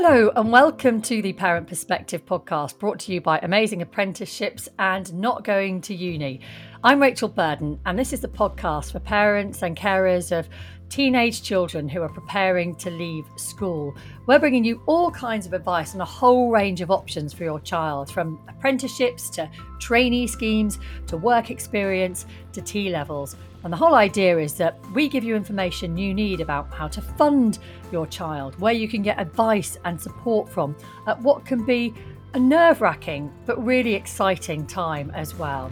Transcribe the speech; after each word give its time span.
Hello, 0.00 0.30
and 0.36 0.52
welcome 0.52 1.02
to 1.02 1.20
the 1.20 1.32
Parent 1.32 1.66
Perspective 1.66 2.24
podcast 2.24 2.78
brought 2.78 3.00
to 3.00 3.12
you 3.12 3.20
by 3.20 3.40
Amazing 3.40 3.82
Apprenticeships 3.82 4.68
and 4.78 5.12
Not 5.12 5.42
Going 5.42 5.80
to 5.80 5.92
Uni. 5.92 6.40
I'm 6.84 7.02
Rachel 7.02 7.28
Burden, 7.28 7.80
and 7.84 7.98
this 7.98 8.12
is 8.12 8.20
the 8.20 8.28
podcast 8.28 8.92
for 8.92 9.00
parents 9.00 9.62
and 9.62 9.76
carers 9.76 10.30
of 10.30 10.48
teenage 10.88 11.42
children 11.42 11.88
who 11.88 12.00
are 12.02 12.08
preparing 12.08 12.76
to 12.76 12.90
leave 12.90 13.24
school. 13.34 13.92
We're 14.26 14.38
bringing 14.38 14.62
you 14.62 14.80
all 14.86 15.10
kinds 15.10 15.46
of 15.46 15.52
advice 15.52 15.96
on 15.96 16.00
a 16.00 16.04
whole 16.04 16.52
range 16.52 16.80
of 16.80 16.92
options 16.92 17.34
for 17.34 17.42
your 17.42 17.58
child, 17.58 18.08
from 18.08 18.40
apprenticeships 18.48 19.28
to 19.30 19.50
trainee 19.80 20.28
schemes 20.28 20.78
to 21.08 21.16
work 21.16 21.50
experience 21.50 22.24
to 22.52 22.62
T 22.62 22.88
levels. 22.88 23.34
And 23.64 23.72
the 23.72 23.76
whole 23.76 23.94
idea 23.94 24.38
is 24.38 24.54
that 24.54 24.78
we 24.94 25.08
give 25.08 25.24
you 25.24 25.34
information 25.34 25.98
you 25.98 26.14
need 26.14 26.40
about 26.40 26.72
how 26.72 26.88
to 26.88 27.02
fund 27.02 27.58
your 27.90 28.06
child, 28.06 28.58
where 28.60 28.72
you 28.72 28.88
can 28.88 29.02
get 29.02 29.20
advice 29.20 29.78
and 29.84 30.00
support 30.00 30.48
from 30.48 30.76
at 31.06 31.20
what 31.20 31.44
can 31.44 31.64
be 31.64 31.92
a 32.34 32.38
nerve 32.38 32.80
wracking 32.80 33.32
but 33.46 33.62
really 33.64 33.94
exciting 33.94 34.66
time 34.66 35.10
as 35.14 35.34
well. 35.34 35.70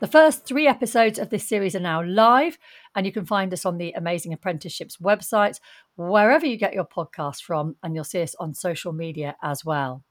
The 0.00 0.06
first 0.06 0.44
three 0.44 0.68
episodes 0.68 1.18
of 1.18 1.30
this 1.30 1.48
series 1.48 1.74
are 1.74 1.80
now 1.80 2.04
live, 2.04 2.56
and 2.94 3.04
you 3.04 3.10
can 3.10 3.26
find 3.26 3.52
us 3.52 3.66
on 3.66 3.78
the 3.78 3.90
Amazing 3.92 4.32
Apprenticeships 4.32 4.98
website, 4.98 5.58
wherever 5.96 6.46
you 6.46 6.56
get 6.56 6.72
your 6.72 6.84
podcast 6.84 7.42
from, 7.42 7.74
and 7.82 7.96
you'll 7.96 8.04
see 8.04 8.22
us 8.22 8.36
on 8.38 8.54
social 8.54 8.92
media 8.92 9.34
as 9.42 9.64
well. 9.64 10.04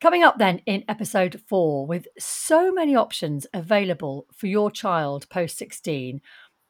Coming 0.00 0.22
up 0.22 0.38
then 0.38 0.60
in 0.64 0.84
episode 0.88 1.40
four, 1.48 1.84
with 1.84 2.06
so 2.20 2.70
many 2.70 2.94
options 2.94 3.48
available 3.52 4.28
for 4.32 4.46
your 4.46 4.70
child 4.70 5.28
post 5.28 5.58
16, 5.58 6.20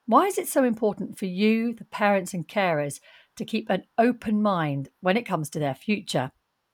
why 0.07 0.25
is 0.25 0.39
it 0.39 0.49
so 0.49 0.65
important 0.65 1.19
for 1.19 1.27
you, 1.27 1.75
the 1.75 1.85
parents 1.85 2.33
and 2.33 2.49
carers, 2.49 3.01
to 3.37 3.45
keep 3.45 3.69
an 3.69 3.85
open 3.99 4.41
mind 4.41 4.89
when 5.03 5.19
it 5.19 5.27
comes 5.27 5.51
to 5.51 5.59
their 5.59 5.75
future? 5.75 6.31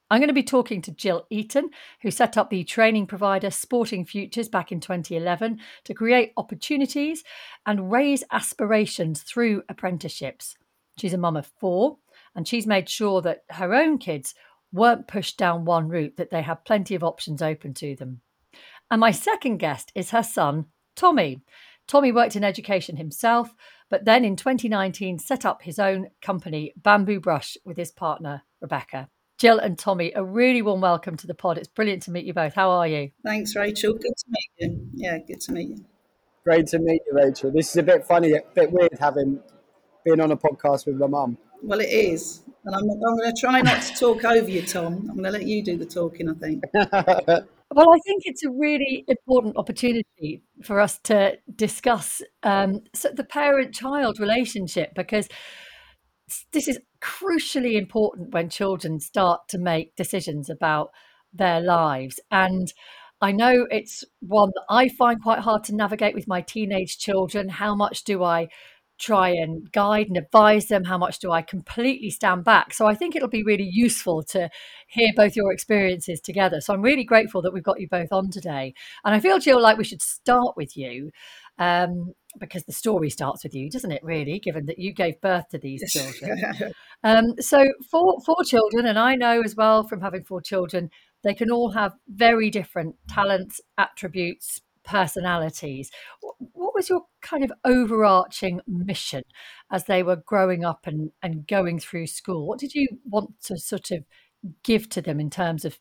I'm 0.08 0.20
going 0.20 0.28
to 0.28 0.32
be 0.32 0.44
talking 0.44 0.80
to 0.82 0.92
Jill 0.92 1.26
Eaton, 1.28 1.70
who 2.02 2.12
set 2.12 2.38
up 2.38 2.50
the 2.50 2.62
training 2.62 3.08
provider 3.08 3.50
Sporting 3.50 4.04
Futures 4.04 4.48
back 4.48 4.70
in 4.70 4.78
2011 4.78 5.58
to 5.82 5.94
create 5.94 6.32
opportunities 6.36 7.24
and 7.66 7.90
raise 7.90 8.22
aspirations 8.30 9.22
through 9.22 9.64
apprenticeships. 9.68 10.54
She's 10.98 11.14
a 11.14 11.18
mum 11.18 11.36
of 11.36 11.50
four, 11.58 11.98
and 12.36 12.46
she's 12.46 12.64
made 12.64 12.88
sure 12.88 13.20
that 13.22 13.42
her 13.50 13.74
own 13.74 13.98
kids 13.98 14.36
weren't 14.74 15.08
pushed 15.08 15.38
down 15.38 15.64
one 15.64 15.88
route, 15.88 16.16
that 16.16 16.30
they 16.30 16.42
had 16.42 16.64
plenty 16.64 16.94
of 16.94 17.04
options 17.04 17.40
open 17.40 17.72
to 17.74 17.94
them. 17.96 18.20
And 18.90 19.00
my 19.00 19.12
second 19.12 19.58
guest 19.58 19.92
is 19.94 20.10
her 20.10 20.22
son, 20.22 20.66
Tommie. 20.96 21.42
Tommie 21.86 22.12
worked 22.12 22.36
in 22.36 22.44
education 22.44 22.96
himself, 22.96 23.54
but 23.88 24.04
then 24.04 24.24
in 24.24 24.36
2019 24.36 25.18
set 25.18 25.44
up 25.44 25.62
his 25.62 25.78
own 25.78 26.08
company, 26.20 26.74
Bambuu 26.80 27.20
Brush, 27.20 27.56
with 27.64 27.76
his 27.76 27.92
partner, 27.92 28.42
Rebecca. 28.60 29.08
Jill 29.38 29.58
and 29.58 29.78
Tommie, 29.78 30.12
a 30.14 30.24
really 30.24 30.62
warm 30.62 30.80
welcome 30.80 31.16
to 31.16 31.26
the 31.26 31.34
pod. 31.34 31.58
It's 31.58 31.68
brilliant 31.68 32.02
to 32.04 32.10
meet 32.10 32.24
you 32.24 32.32
both. 32.32 32.54
How 32.54 32.70
are 32.70 32.86
you? 32.86 33.10
Thanks, 33.24 33.56
Rachel. 33.56 33.94
Good 33.94 34.16
to 34.16 34.24
meet 34.28 34.50
you. 34.58 34.88
Yeah, 34.94 35.18
good 35.18 35.40
to 35.42 35.52
meet 35.52 35.68
you. 35.70 35.84
Great 36.44 36.66
to 36.68 36.78
meet 36.78 37.00
you, 37.06 37.12
Rachel. 37.14 37.50
This 37.50 37.70
is 37.70 37.76
a 37.76 37.82
bit 37.82 38.06
funny, 38.06 38.32
a 38.32 38.40
bit 38.54 38.70
weird 38.70 38.96
having 39.00 39.40
been 40.04 40.20
on 40.20 40.30
a 40.30 40.36
podcast 40.36 40.86
with 40.86 40.96
my 40.96 41.06
mum. 41.06 41.38
Well, 41.62 41.80
it 41.80 41.88
is. 41.88 42.42
And 42.64 42.74
I'm, 42.74 42.82
I'm 42.82 43.16
going 43.16 43.34
to 43.34 43.40
try 43.40 43.60
not 43.60 43.82
to 43.82 43.94
talk 43.94 44.24
over 44.24 44.48
you, 44.48 44.62
Tom. 44.62 45.06
I'm 45.10 45.16
going 45.16 45.24
to 45.24 45.30
let 45.30 45.46
you 45.46 45.62
do 45.62 45.76
the 45.76 45.84
talking, 45.84 46.30
I 46.30 46.34
think. 46.34 46.62
well, 46.74 47.90
I 47.90 47.98
think 48.06 48.22
it's 48.24 48.44
a 48.44 48.50
really 48.50 49.04
important 49.06 49.56
opportunity 49.56 50.42
for 50.62 50.80
us 50.80 50.98
to 51.04 51.36
discuss 51.54 52.22
um, 52.42 52.80
the 53.14 53.24
parent 53.24 53.74
child 53.74 54.18
relationship 54.18 54.94
because 54.94 55.28
this 56.52 56.68
is 56.68 56.78
crucially 57.02 57.74
important 57.74 58.32
when 58.32 58.48
children 58.48 58.98
start 58.98 59.46
to 59.48 59.58
make 59.58 59.94
decisions 59.94 60.48
about 60.48 60.90
their 61.34 61.60
lives. 61.60 62.18
And 62.30 62.72
I 63.20 63.32
know 63.32 63.66
it's 63.70 64.04
one 64.20 64.52
that 64.54 64.64
I 64.70 64.88
find 64.88 65.22
quite 65.22 65.40
hard 65.40 65.64
to 65.64 65.74
navigate 65.74 66.14
with 66.14 66.28
my 66.28 66.40
teenage 66.40 66.98
children. 66.98 67.48
How 67.48 67.74
much 67.74 68.04
do 68.04 68.22
I 68.22 68.48
try 68.98 69.30
and 69.30 69.70
guide 69.72 70.08
and 70.08 70.16
advise 70.16 70.66
them? 70.66 70.84
How 70.84 70.98
much 70.98 71.18
do 71.18 71.30
I 71.30 71.42
completely 71.42 72.10
stand 72.10 72.44
back? 72.44 72.72
So 72.74 72.86
I 72.86 72.94
think 72.94 73.14
it'll 73.14 73.28
be 73.28 73.42
really 73.42 73.68
useful 73.70 74.22
to 74.24 74.48
hear 74.88 75.08
both 75.16 75.36
your 75.36 75.52
experiences 75.52 76.20
together. 76.20 76.60
So 76.60 76.74
I'm 76.74 76.82
really 76.82 77.04
grateful 77.04 77.42
that 77.42 77.52
we've 77.52 77.62
got 77.62 77.80
you 77.80 77.88
both 77.88 78.12
on 78.12 78.30
today. 78.30 78.74
And 79.04 79.14
I 79.14 79.20
feel, 79.20 79.38
Jill, 79.38 79.60
like 79.60 79.78
we 79.78 79.84
should 79.84 80.02
start 80.02 80.56
with 80.56 80.76
you 80.76 81.10
um, 81.58 82.12
because 82.38 82.64
the 82.64 82.72
story 82.72 83.10
starts 83.10 83.44
with 83.44 83.54
you, 83.54 83.70
doesn't 83.70 83.92
it? 83.92 84.02
Really, 84.02 84.38
given 84.38 84.66
that 84.66 84.78
you 84.78 84.92
gave 84.92 85.20
birth 85.20 85.48
to 85.50 85.58
these 85.58 85.90
children. 85.90 86.72
um, 87.04 87.34
so 87.40 87.66
four 87.90 88.20
four 88.24 88.42
children, 88.44 88.86
and 88.86 88.98
I 88.98 89.14
know 89.14 89.40
as 89.42 89.54
well 89.54 89.84
from 89.84 90.00
having 90.00 90.24
four 90.24 90.40
children, 90.40 90.90
they 91.22 91.34
can 91.34 91.50
all 91.50 91.70
have 91.70 91.92
very 92.08 92.50
different 92.50 92.96
talents, 93.08 93.60
attributes, 93.78 94.60
personalities. 94.84 95.90
What 96.52 96.74
was 96.74 96.88
your 96.88 97.02
kind 97.22 97.44
of 97.44 97.52
overarching 97.64 98.60
mission 98.66 99.22
as 99.70 99.84
they 99.84 100.02
were 100.02 100.16
growing 100.16 100.64
up 100.64 100.86
and, 100.86 101.10
and 101.22 101.46
going 101.46 101.78
through 101.78 102.06
school? 102.06 102.46
What 102.46 102.58
did 102.58 102.74
you 102.74 102.88
want 103.04 103.40
to 103.44 103.58
sort 103.58 103.90
of 103.90 104.04
give 104.62 104.88
to 104.90 105.02
them 105.02 105.20
in 105.20 105.30
terms 105.30 105.64
of 105.64 105.78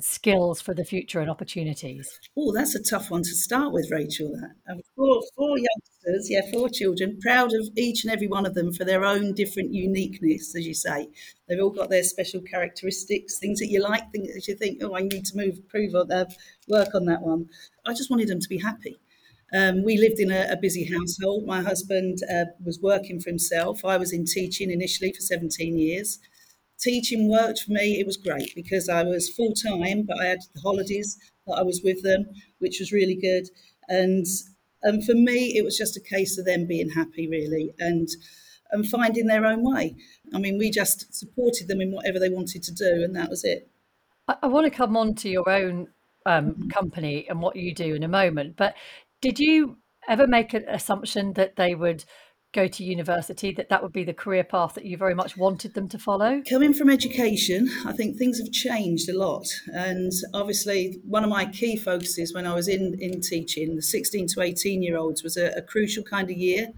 skills 0.00 0.60
for 0.60 0.74
the 0.74 0.84
future 0.84 1.20
and 1.20 1.30
opportunities? 1.30 2.20
Oh, 2.36 2.52
that's 2.52 2.74
a 2.74 2.82
tough 2.82 3.10
one 3.10 3.22
to 3.22 3.34
start 3.34 3.72
with, 3.72 3.90
Rachel. 3.90 4.32
That 4.66 4.80
four, 4.96 5.22
four 5.36 5.56
youngsters, 5.58 6.30
yeah, 6.30 6.42
four 6.52 6.68
children, 6.68 7.18
proud 7.20 7.52
of 7.54 7.68
each 7.76 8.04
and 8.04 8.12
every 8.12 8.28
one 8.28 8.46
of 8.46 8.54
them 8.54 8.72
for 8.72 8.84
their 8.84 9.04
own 9.04 9.34
different 9.34 9.72
uniqueness, 9.72 10.54
as 10.54 10.66
you 10.66 10.74
say. 10.74 11.08
They've 11.48 11.60
all 11.60 11.70
got 11.70 11.90
their 11.90 12.02
special 12.02 12.40
characteristics, 12.40 13.38
things 13.38 13.58
that 13.60 13.68
you 13.68 13.82
like, 13.82 14.10
things 14.12 14.32
that 14.34 14.46
you 14.46 14.54
think, 14.54 14.82
oh, 14.82 14.96
I 14.96 15.02
need 15.02 15.24
to 15.26 15.36
move, 15.36 15.68
prove 15.68 15.94
or 15.94 16.06
uh, 16.12 16.26
work 16.68 16.94
on 16.94 17.06
that 17.06 17.22
one. 17.22 17.48
I 17.86 17.94
just 17.94 18.10
wanted 18.10 18.28
them 18.28 18.40
to 18.40 18.48
be 18.48 18.58
happy. 18.58 18.98
Um, 19.52 19.82
we 19.82 19.96
lived 19.96 20.20
in 20.20 20.30
a, 20.30 20.46
a, 20.50 20.56
busy 20.56 20.84
household. 20.84 21.46
My 21.46 21.62
husband 21.62 22.18
uh, 22.30 22.44
was 22.62 22.80
working 22.82 23.18
for 23.18 23.30
himself. 23.30 23.82
I 23.82 23.96
was 23.96 24.12
in 24.12 24.26
teaching 24.26 24.70
initially 24.70 25.10
for 25.10 25.22
17 25.22 25.78
years 25.78 26.18
teaching 26.78 27.28
worked 27.28 27.60
for 27.60 27.72
me. 27.72 27.98
It 27.98 28.06
was 28.06 28.16
great 28.16 28.54
because 28.54 28.88
I 28.88 29.02
was 29.02 29.28
full 29.28 29.52
time, 29.52 30.04
but 30.06 30.20
I 30.20 30.26
had 30.26 30.40
the 30.54 30.60
holidays 30.60 31.18
that 31.46 31.54
I 31.54 31.62
was 31.62 31.82
with 31.82 32.02
them, 32.02 32.26
which 32.58 32.78
was 32.80 32.92
really 32.92 33.16
good. 33.16 33.48
And 33.88 34.26
and 34.82 35.04
for 35.04 35.14
me, 35.14 35.56
it 35.56 35.64
was 35.64 35.76
just 35.76 35.96
a 35.96 36.00
case 36.00 36.38
of 36.38 36.44
them 36.44 36.66
being 36.66 36.90
happy, 36.90 37.28
really, 37.28 37.74
and 37.78 38.08
and 38.70 38.86
finding 38.86 39.26
their 39.26 39.46
own 39.46 39.62
way. 39.62 39.96
I 40.34 40.38
mean, 40.38 40.58
we 40.58 40.70
just 40.70 41.12
supported 41.14 41.68
them 41.68 41.80
in 41.80 41.90
whatever 41.90 42.18
they 42.18 42.28
wanted 42.28 42.62
to 42.64 42.72
do, 42.72 43.02
and 43.02 43.16
that 43.16 43.30
was 43.30 43.44
it. 43.44 43.70
I, 44.28 44.36
I 44.42 44.46
want 44.46 44.64
to 44.66 44.70
come 44.70 44.96
on 44.96 45.14
to 45.16 45.28
your 45.28 45.48
own 45.48 45.88
um, 46.26 46.50
mm-hmm. 46.50 46.68
company 46.68 47.26
and 47.28 47.40
what 47.40 47.56
you 47.56 47.74
do 47.74 47.94
in 47.94 48.02
a 48.02 48.08
moment, 48.08 48.56
but 48.56 48.74
did 49.20 49.40
you 49.40 49.78
ever 50.08 50.26
make 50.26 50.54
an 50.54 50.64
assumption 50.68 51.32
that 51.34 51.56
they 51.56 51.74
would 51.74 52.04
go 52.52 52.66
to 52.66 52.82
university 52.82 53.52
that 53.52 53.68
that 53.68 53.82
would 53.82 53.92
be 53.92 54.04
the 54.04 54.14
career 54.14 54.42
path 54.42 54.74
that 54.74 54.84
you 54.84 54.96
very 54.96 55.14
much 55.14 55.36
wanted 55.36 55.74
them 55.74 55.86
to 55.88 55.98
follow 55.98 56.40
coming 56.48 56.72
from 56.72 56.88
education 56.88 57.68
i 57.84 57.92
think 57.92 58.16
things 58.16 58.38
have 58.38 58.50
changed 58.50 59.08
a 59.10 59.16
lot 59.16 59.46
and 59.66 60.12
obviously 60.32 60.98
one 61.04 61.22
of 61.22 61.28
my 61.28 61.44
key 61.44 61.76
focuses 61.76 62.32
when 62.32 62.46
i 62.46 62.54
was 62.54 62.66
in 62.66 62.96
in 63.00 63.20
teaching 63.20 63.76
the 63.76 63.82
16 63.82 64.28
to 64.28 64.40
18 64.40 64.82
year 64.82 64.96
olds 64.96 65.22
was 65.22 65.36
a, 65.36 65.48
a 65.56 65.62
crucial 65.62 66.02
kind 66.02 66.30
of 66.30 66.36
year 66.38 66.68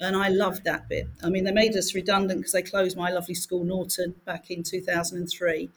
and 0.00 0.16
I 0.16 0.28
loved 0.28 0.64
that 0.64 0.88
bit. 0.88 1.08
I 1.22 1.28
mean, 1.28 1.44
they 1.44 1.52
made 1.52 1.76
us 1.76 1.94
redundant 1.94 2.40
because 2.40 2.52
they 2.52 2.62
closed 2.62 2.96
my 2.96 3.10
lovely 3.10 3.34
school, 3.34 3.64
Norton, 3.64 4.14
back 4.24 4.50
in 4.50 4.62
2003. 4.62 5.70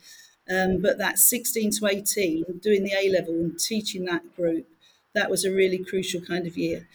Um, 0.49 0.81
but 0.81 0.97
that 0.97 1.17
16 1.17 1.71
to 1.79 1.87
18, 1.87 2.59
doing 2.61 2.83
the 2.83 2.93
A 2.93 3.09
level 3.09 3.33
and 3.33 3.59
teaching 3.59 4.05
that 4.05 4.35
group, 4.35 4.67
that 5.13 5.29
was 5.29 5.45
a 5.45 5.51
really 5.51 5.83
crucial 5.83 6.21
kind 6.21 6.45
of 6.45 6.57
year. 6.57 6.87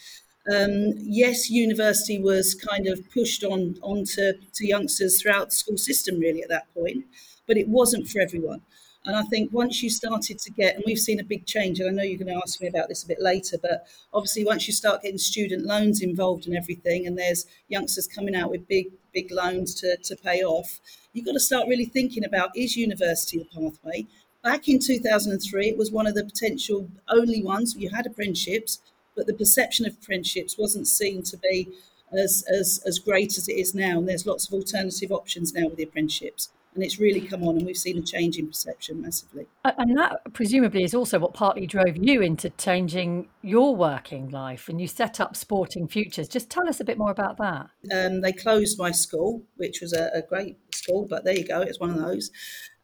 Um, 0.53 0.95
yes, 0.99 1.51
university 1.51 2.21
was 2.21 2.55
kind 2.55 2.87
of 2.87 3.01
pushed 3.11 3.43
on 3.43 3.77
onto 3.83 4.33
to 4.55 4.67
youngsters 4.67 5.21
throughout 5.21 5.51
the 5.51 5.57
school 5.57 5.77
system 5.77 6.21
really 6.21 6.43
at 6.43 6.49
that 6.49 6.73
point, 6.73 7.05
but 7.47 7.57
it 7.57 7.69
wasn't 7.69 8.09
for 8.09 8.21
everyone. 8.21 8.63
And 9.07 9.15
I 9.15 9.23
think 9.23 9.53
once 9.53 9.85
you 9.85 9.91
started 9.91 10.41
to 10.41 10.51
get, 10.51 10.75
and 10.75 10.85
we've 10.85 10.99
seen 10.99 11.21
a 11.21 11.25
big 11.25 11.47
change, 11.47 11.79
and 11.79 11.89
I 11.89 11.93
know 11.93 12.03
you're 12.03 12.19
going 12.19 12.35
to 12.35 12.43
ask 12.45 12.61
me 12.61 12.67
about 12.67 12.89
this 12.89 13.05
a 13.05 13.07
bit 13.07 13.23
later, 13.23 13.57
but 13.57 13.87
obviously 14.13 14.45
once 14.45 14.67
you 14.67 14.75
start 14.75 15.03
getting 15.03 15.19
student 15.19 15.65
loans 15.65 16.03
involved 16.03 16.47
and 16.49 16.57
everything, 16.57 17.07
and 17.07 17.17
there's 17.17 17.47
youngsters 17.69 18.09
coming 18.09 18.35
out 18.35 18.51
with 18.51 18.67
big, 18.67 18.89
big 19.15 19.31
loans 19.31 19.75
to, 19.77 19.97
to 19.99 20.17
pay 20.17 20.43
off, 20.43 20.81
you've 21.13 21.25
got 21.25 21.33
to 21.33 21.41
start 21.41 21.69
really 21.69 21.85
thinking 21.85 22.25
about 22.25 22.51
is 22.57 22.77
university 22.77 23.39
the 23.39 23.45
pathway? 23.45 24.07
Back 24.43 24.69
in 24.69 24.81
2003, 24.81 25.69
it 25.69 25.79
was 25.79 25.93
one 25.93 26.09
of 26.09 26.15
the 26.15 26.25
potential 26.25 26.89
only 27.09 27.43
ones. 27.43 27.77
You 27.77 27.91
had 27.91 28.07
apprenticeships, 28.07 28.81
but 29.17 29.27
the 29.27 29.35
perception 29.35 29.87
of 29.87 29.99
friendships 29.99 30.59
wasn't 30.59 30.87
seen 30.87 31.23
to 31.25 31.37
be 31.39 31.69
as, 32.13 32.45
as, 32.49 32.83
as 32.87 32.99
great 32.99 33.37
as 33.37 33.49
it 33.49 33.55
is 33.55 33.75
now. 33.75 33.99
And 33.99 34.09
there's 34.09 34.27
lots 34.27 34.47
of 34.47 34.55
alternative 34.55 35.11
options 35.11 35.53
now 35.55 35.67
with 35.67 35.77
the 35.77 35.85
apprenticeships. 35.85 36.51
and 36.75 36.85
it's 36.85 37.01
really 37.01 37.23
come 37.23 37.43
on, 37.43 37.57
and 37.57 37.65
we've 37.65 37.77
seen 37.77 37.99
a 37.99 38.03
change 38.03 38.37
in 38.37 38.47
perception 38.47 39.01
massively. 39.01 39.47
And 39.65 39.97
that 39.97 40.21
presumably 40.35 40.85
is 40.85 40.95
also 40.95 41.19
what 41.19 41.33
partly 41.33 41.67
drove 41.67 41.97
you 41.97 42.21
into 42.21 42.51
changing 42.51 43.29
your 43.43 43.75
working 43.75 44.29
life, 44.31 44.69
and 44.69 44.81
you 44.81 44.87
set 44.87 45.19
up 45.19 45.37
Sporting 45.37 45.89
Futures. 45.89 46.29
Just 46.29 46.51
tell 46.51 46.69
us 46.69 46.79
a 46.79 46.85
bit 46.85 46.99
more 46.99 47.11
about 47.11 47.39
that. 47.39 47.71
Um, 47.93 48.21
they 48.21 48.33
closed 48.33 48.79
my 48.79 48.91
school, 48.91 49.43
which 49.57 49.81
was 49.81 49.93
a, 49.93 50.11
a, 50.15 50.23
great 50.23 50.59
school, 50.75 51.07
but 51.09 51.25
there 51.25 51.37
you 51.37 51.47
go, 51.47 51.63
it's 51.63 51.81
one 51.81 51.91
of 51.91 51.97
those. 51.97 52.31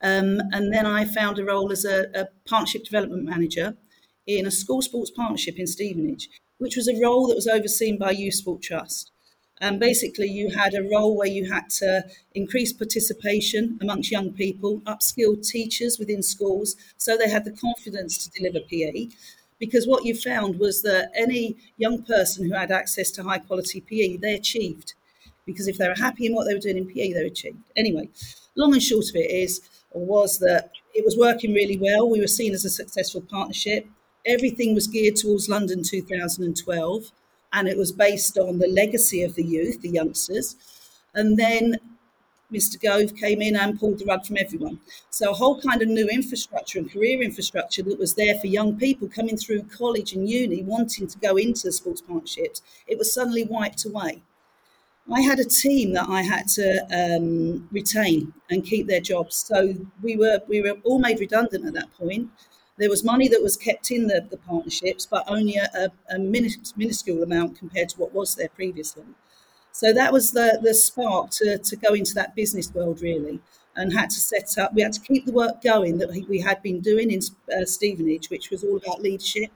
Um, 0.01 0.41
and 0.53 0.73
then 0.73 0.87
I 0.87 1.05
found 1.05 1.39
a 1.39 1.45
role 1.45 1.71
as 1.71 1.85
a, 1.85 2.07
a 2.15 2.27
partnership 2.47 2.85
development 2.85 3.25
manager 3.25 3.77
in 4.27 4.47
a 4.47 4.51
school 4.51 4.83
sports 4.83 5.11
partnership 5.11 5.59
in 5.59 5.67
Stevenage, 5.67 6.29
which 6.59 6.77
was 6.77 6.89
a 6.89 7.01
role 7.01 7.27
that 7.27 7.35
was 7.35 7.47
overseen 7.47 7.99
by 7.99 8.11
Youth 8.11 8.35
Sport 8.35 8.63
Trust. 8.63 9.11
And 9.61 9.79
basically, 9.79 10.27
you 10.27 10.51
had 10.51 10.75
a 10.75 10.83
role 10.83 11.17
where 11.17 11.29
you 11.29 11.53
had 11.53 11.71
to 11.79 12.05
increase 12.35 12.73
participation 12.73 13.79
amongst 13.81 14.11
young 14.11 14.33
people, 14.33 14.81
upskill 14.81 15.41
teachers 15.47 16.01
within 16.01 16.23
schools 16.23 16.75
so 16.97 17.17
they 17.17 17.31
had 17.31 17.45
the 17.45 17.53
confidence 17.53 18.19
to 18.19 18.31
deliver 18.31 18.59
PE. 18.69 19.09
Because 19.61 19.87
what 19.87 20.05
you 20.05 20.17
found 20.17 20.59
was 20.59 20.83
that 20.83 21.13
any 21.15 21.57
young 21.77 22.03
person 22.03 22.45
who 22.45 22.55
had 22.55 22.73
access 22.73 23.13
to 23.13 23.23
high 23.23 23.39
quality 23.39 23.81
PE, 23.81 24.17
they 24.17 24.35
achieved. 24.35 24.95
Because 25.47 25.69
if 25.69 25.79
they 25.79 25.87
were 25.87 25.95
happy 25.95 26.27
in 26.27 26.35
what 26.35 26.47
they 26.49 26.55
were 26.55 26.61
doing 26.61 26.79
in 26.79 26.89
PE, 26.89 27.13
they 27.13 27.27
achieved. 27.27 27.59
Anyway, 27.77 28.09
long 28.57 28.73
and 28.73 28.83
short 28.83 29.05
of 29.09 29.15
it 29.15 29.31
is, 29.31 29.61
or 29.93 30.05
was 30.05 30.39
that 30.41 30.73
it 30.93 31.05
was 31.05 31.17
working 31.17 31.55
really 31.55 31.79
well. 31.79 32.11
We 32.11 32.21
were 32.21 32.27
seen 32.27 32.53
as 32.53 32.65
a 32.65 32.71
successful 32.71 33.21
partnership. 33.21 33.87
Everything 34.25 34.75
was 34.75 34.87
geared 34.87 35.17
towards 35.17 35.49
London 35.49 35.83
2012 35.83 37.13
and 37.53 37.69
it 37.69 37.77
was 37.77 37.93
based 37.93 38.39
on 38.39 38.59
the 38.59 38.69
legacy 38.69 39.23
of 39.23 39.35
the 39.35 39.45
youth, 39.45 39.83
the 39.83 39.91
youngsters. 39.91 40.57
And 41.15 41.39
then 41.39 41.77
Mr. 42.53 42.81
Gove 42.81 43.15
came 43.17 43.41
in 43.41 43.57
and 43.57 43.79
pulled 43.81 43.99
the 43.99 44.05
rug 44.05 44.27
from 44.27 44.37
everyone. 44.39 44.81
So 45.11 45.31
a 45.31 45.35
whole 45.35 45.61
kind 45.61 45.81
of 45.83 45.89
new 45.89 46.07
infrastructure 46.09 46.79
and 46.79 46.91
career 46.91 47.23
infrastructure 47.23 47.83
that 47.83 47.99
was 47.99 48.15
there 48.15 48.39
for 48.39 48.47
young 48.47 48.77
people 48.77 49.09
coming 49.09 49.37
through 49.37 49.65
college 49.65 50.13
and 50.13 50.29
uni 50.29 50.63
wanting 50.63 51.07
to 51.07 51.19
go 51.19 51.37
into 51.37 51.73
sports 51.73 52.03
partnerships, 52.03 52.63
it 52.87 52.99
was 52.99 53.13
suddenly 53.13 53.45
wiped 53.45 53.85
away. 53.85 54.23
I 55.11 55.21
had 55.21 55.41
a 55.41 55.45
team 55.45 55.95
that 55.95 56.09
I 56.09 56.23
had 56.23 56.47
to 56.49 56.87
um, 56.95 57.69
retain 57.73 58.33
and 58.51 58.65
keep 58.65 58.87
their 58.87 59.01
jobs. 59.01 59.37
So 59.37 59.75
we 60.03 60.17
were 60.17 60.41
we 60.47 60.63
were 60.63 60.77
all 60.85 60.99
made 60.99 61.19
redundant 61.21 61.67
at 61.67 61.75
that 61.75 61.93
point. 61.95 62.31
There 62.79 62.89
was 62.89 63.05
money 63.05 63.29
that 63.29 63.43
was 63.43 63.57
kept 63.57 63.91
in 63.91 64.07
the, 64.07 64.27
the 64.31 64.39
partnerships, 64.39 65.07
but 65.07 65.25
only 65.29 65.57
a, 65.57 65.91
a, 66.11 66.19
minuscule 66.19 67.23
amount 67.23 67.59
compared 67.59 67.91
to 67.91 68.01
what 68.01 68.15
was 68.15 68.35
there 68.35 68.49
previously. 68.49 69.05
So 69.73 69.93
that 69.93 70.13
was 70.13 70.33
the, 70.33 70.59
the 70.63 70.75
spark 70.75 71.31
to, 71.33 71.59
to 71.59 71.77
go 71.77 71.95
into 71.95 72.15
that 72.15 72.35
business 72.35 72.73
world, 72.75 73.01
really, 73.03 73.41
and 73.77 73.93
had 73.93 74.11
to 74.11 74.21
set 74.21 74.59
up, 74.59 74.75
we 74.75 74.83
had 74.83 74.93
to 74.95 75.01
keep 75.01 75.25
the 75.27 75.33
work 75.33 75.63
going 75.63 75.99
that 75.99 76.11
we 76.29 76.41
had 76.41 76.63
been 76.63 76.81
doing 76.81 77.11
in 77.11 77.21
uh, 77.55 77.65
Stevenage, 77.65 78.31
which 78.31 78.51
was 78.51 78.65
all 78.65 78.77
about 78.77 79.03
leadership, 79.03 79.51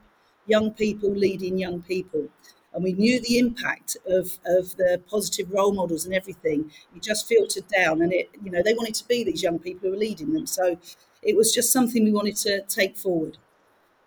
young 0.47 0.71
people 0.71 1.11
leading 1.11 1.57
young 1.57 1.81
people. 1.81 2.27
And 2.73 2.83
we 2.83 2.93
knew 2.93 3.19
the 3.19 3.39
impact 3.39 3.97
of, 4.07 4.37
of 4.45 4.75
the 4.77 5.01
positive 5.09 5.51
role 5.51 5.71
models 5.71 6.05
and 6.05 6.13
everything. 6.13 6.71
It 6.95 7.01
just 7.01 7.27
filtered 7.27 7.67
down, 7.67 8.01
and 8.01 8.13
it, 8.13 8.29
you 8.43 8.51
know, 8.51 8.61
they 8.61 8.73
wanted 8.73 8.95
to 8.95 9.07
be 9.07 9.23
these 9.23 9.41
young 9.41 9.57
people 9.57 9.87
who 9.87 9.91
were 9.91 9.99
leading 9.99 10.33
them. 10.33 10.45
So 10.45 10.77
it 11.21 11.35
was 11.35 11.53
just 11.53 11.71
something 11.71 12.03
we 12.03 12.11
wanted 12.11 12.35
to 12.37 12.61
take 12.61 12.95
forward. 12.95 13.37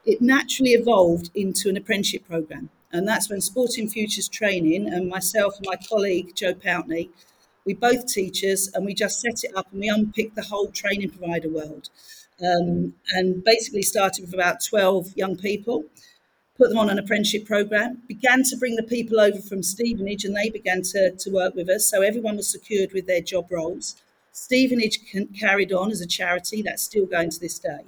It 0.04 0.22
naturally 0.22 0.72
evolved 0.72 1.30
into 1.34 1.68
an 1.68 1.76
apprenticeship 1.76 2.26
program. 2.26 2.70
And 2.92 3.06
that's 3.06 3.30
when 3.30 3.40
Sporting 3.40 3.88
Futures 3.88 4.28
Training 4.28 4.92
and 4.92 5.08
myself 5.08 5.56
and 5.56 5.66
my 5.66 5.76
colleague, 5.88 6.34
Joe 6.34 6.54
Poutney, 6.54 7.10
we 7.64 7.74
both 7.74 8.06
teachers, 8.06 8.68
and 8.74 8.84
we 8.84 8.94
just 8.94 9.20
set 9.20 9.44
it 9.44 9.56
up 9.56 9.68
and 9.70 9.80
we 9.80 9.88
unpicked 9.88 10.34
the 10.34 10.42
whole 10.42 10.68
training 10.68 11.10
provider 11.10 11.48
world. 11.48 11.88
Um, 12.42 12.94
and 13.12 13.44
basically 13.44 13.82
started 13.82 14.24
with 14.24 14.34
about 14.34 14.64
12 14.64 15.14
young 15.14 15.36
people, 15.36 15.84
put 16.56 16.70
them 16.70 16.78
on 16.78 16.88
an 16.88 16.98
apprenticeship 16.98 17.44
program, 17.46 18.02
began 18.08 18.42
to 18.44 18.56
bring 18.56 18.76
the 18.76 18.82
people 18.82 19.20
over 19.20 19.40
from 19.40 19.62
Stevenage, 19.62 20.24
and 20.24 20.34
they 20.34 20.48
began 20.48 20.82
to, 20.82 21.10
to 21.10 21.30
work 21.30 21.54
with 21.54 21.68
us. 21.68 21.84
So 21.84 22.00
everyone 22.02 22.36
was 22.36 22.48
secured 22.48 22.92
with 22.92 23.06
their 23.06 23.20
job 23.20 23.46
roles. 23.50 23.96
Stevenage 24.32 25.00
carried 25.38 25.72
on 25.72 25.90
as 25.90 26.00
a 26.00 26.06
charity, 26.06 26.62
that's 26.62 26.82
still 26.82 27.06
going 27.06 27.30
to 27.30 27.40
this 27.40 27.58
day. 27.58 27.84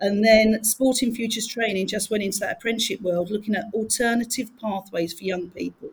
And 0.00 0.24
then 0.24 0.64
Sporting 0.64 1.14
Futures 1.14 1.46
Training 1.46 1.86
just 1.86 2.10
went 2.10 2.24
into 2.24 2.40
that 2.40 2.56
apprenticeship 2.56 3.00
world, 3.02 3.30
looking 3.30 3.54
at 3.54 3.72
alternative 3.72 4.50
pathways 4.60 5.12
for 5.12 5.24
young 5.24 5.50
people. 5.50 5.90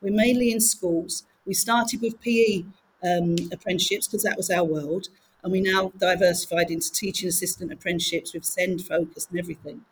We're 0.00 0.14
mainly 0.14 0.50
in 0.50 0.60
schools. 0.60 1.24
We 1.44 1.52
started 1.52 2.00
with 2.00 2.20
PE 2.20 2.64
um, 3.04 3.36
apprenticeships 3.52 4.08
because 4.08 4.22
that 4.22 4.36
was 4.36 4.50
our 4.50 4.64
world, 4.64 5.08
and 5.42 5.52
we 5.52 5.60
now 5.60 5.92
diversified 5.98 6.70
into 6.70 6.90
teaching 6.90 7.28
assistant 7.28 7.72
apprenticeships 7.72 8.32
with 8.32 8.44
SEND 8.44 8.82
focus 8.82 9.26
and 9.30 9.38
everything. 9.38 9.82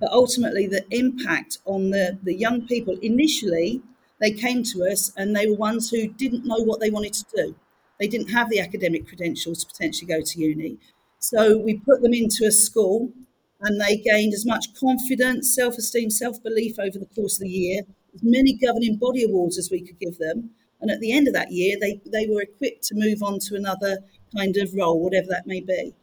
But 0.00 0.12
ultimately, 0.12 0.66
the 0.66 0.84
impact 0.90 1.58
on 1.64 1.90
the, 1.90 2.18
the 2.22 2.34
young 2.34 2.66
people 2.66 2.98
initially, 3.00 3.80
they 4.20 4.30
came 4.30 4.62
to 4.64 4.84
us 4.84 5.12
and 5.16 5.34
they 5.34 5.46
were 5.46 5.56
ones 5.56 5.90
who 5.90 6.06
didn't 6.06 6.44
know 6.44 6.58
what 6.58 6.80
they 6.80 6.90
wanted 6.90 7.14
to 7.14 7.24
do. 7.34 7.54
They 7.98 8.08
didn't 8.08 8.28
have 8.28 8.50
the 8.50 8.60
academic 8.60 9.06
credentials 9.06 9.64
to 9.64 9.66
potentially 9.66 10.06
go 10.06 10.20
to 10.20 10.40
uni. 10.40 10.78
So 11.18 11.56
we 11.56 11.78
put 11.78 12.02
them 12.02 12.12
into 12.14 12.44
a 12.46 12.52
school 12.52 13.12
and 13.60 13.80
they 13.80 13.96
gained 13.96 14.34
as 14.34 14.44
much 14.44 14.74
confidence, 14.78 15.54
self 15.54 15.76
esteem, 15.76 16.10
self 16.10 16.42
belief 16.42 16.78
over 16.78 16.98
the 16.98 17.06
course 17.06 17.36
of 17.36 17.42
the 17.42 17.48
year, 17.48 17.82
as 18.14 18.22
many 18.22 18.52
governing 18.52 18.96
body 18.96 19.24
awards 19.24 19.58
as 19.58 19.70
we 19.70 19.80
could 19.80 19.98
give 19.98 20.18
them. 20.18 20.50
And 20.80 20.90
at 20.90 21.00
the 21.00 21.12
end 21.12 21.26
of 21.26 21.34
that 21.34 21.52
year, 21.52 21.76
they, 21.80 22.00
they 22.04 22.26
were 22.26 22.42
equipped 22.42 22.84
to 22.84 22.94
move 22.94 23.22
on 23.22 23.38
to 23.40 23.56
another 23.56 23.98
kind 24.36 24.56
of 24.58 24.74
role, 24.74 25.02
whatever 25.02 25.28
that 25.30 25.46
may 25.46 25.60
be. 25.60 25.94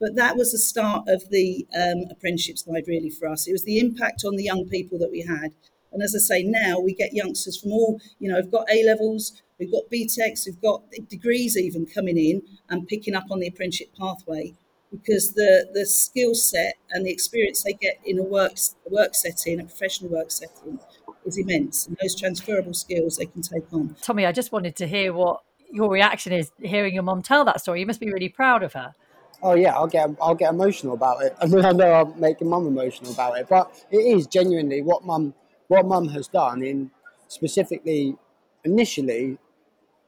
But 0.00 0.14
that 0.14 0.36
was 0.36 0.52
the 0.52 0.58
start 0.58 1.08
of 1.08 1.28
the 1.30 1.66
um, 1.76 2.04
apprenticeship 2.10 2.58
side, 2.58 2.84
really, 2.86 3.10
for 3.10 3.28
us. 3.28 3.46
It 3.46 3.52
was 3.52 3.64
the 3.64 3.78
impact 3.78 4.24
on 4.24 4.36
the 4.36 4.44
young 4.44 4.66
people 4.66 4.98
that 4.98 5.10
we 5.10 5.22
had. 5.22 5.52
And 5.92 6.02
as 6.02 6.14
I 6.14 6.18
say, 6.18 6.42
now 6.42 6.78
we 6.78 6.94
get 6.94 7.12
youngsters 7.12 7.56
from 7.56 7.72
all, 7.72 8.00
you 8.18 8.30
know, 8.30 8.40
we've 8.40 8.50
got 8.50 8.66
A 8.72 8.84
levels, 8.84 9.42
we've 9.58 9.72
got 9.72 9.90
BTECs, 9.92 10.46
we've 10.46 10.60
got 10.60 10.82
degrees 11.08 11.56
even 11.56 11.86
coming 11.86 12.16
in 12.16 12.42
and 12.68 12.86
picking 12.86 13.14
up 13.14 13.24
on 13.30 13.40
the 13.40 13.48
apprenticeship 13.48 13.88
pathway 13.98 14.54
because 14.90 15.34
the, 15.34 15.68
the 15.72 15.86
skill 15.86 16.34
set 16.34 16.74
and 16.90 17.06
the 17.06 17.10
experience 17.10 17.62
they 17.62 17.72
get 17.72 18.00
in 18.04 18.18
a 18.18 18.22
work, 18.22 18.52
work 18.90 19.14
setting, 19.14 19.60
a 19.60 19.64
professional 19.64 20.10
work 20.10 20.30
setting, 20.30 20.80
is 21.24 21.38
immense. 21.38 21.86
And 21.86 21.96
those 22.02 22.14
transferable 22.14 22.74
skills 22.74 23.16
they 23.16 23.26
can 23.26 23.42
take 23.42 23.72
on. 23.72 23.96
Tommie, 24.02 24.26
I 24.26 24.32
just 24.32 24.52
wanted 24.52 24.76
to 24.76 24.86
hear 24.86 25.12
what 25.12 25.42
your 25.72 25.90
reaction 25.90 26.32
is 26.32 26.50
hearing 26.60 26.94
your 26.94 27.02
mom 27.02 27.22
tell 27.22 27.44
that 27.44 27.60
story. 27.60 27.80
You 27.80 27.86
must 27.86 28.00
be 28.00 28.12
really 28.12 28.28
proud 28.28 28.62
of 28.62 28.72
her. 28.72 28.94
Oh 29.42 29.54
yeah, 29.54 29.74
I'll 29.74 29.86
get 29.86 30.10
I'll 30.20 30.34
get 30.34 30.50
emotional 30.50 30.94
about 30.94 31.22
it. 31.22 31.34
I 31.40 31.46
mean, 31.46 31.64
I 31.64 31.72
know 31.72 31.92
I'm 31.92 32.20
making 32.20 32.48
mum 32.48 32.66
emotional 32.66 33.12
about 33.12 33.38
it, 33.38 33.48
but 33.48 33.72
it 33.90 33.98
is 33.98 34.26
genuinely 34.26 34.82
what 34.82 35.04
mum 35.04 35.34
what 35.70 35.86
mum 35.86 36.08
has 36.08 36.26
done 36.26 36.64
in 36.64 36.90
specifically 37.28 38.16
initially 38.64 39.38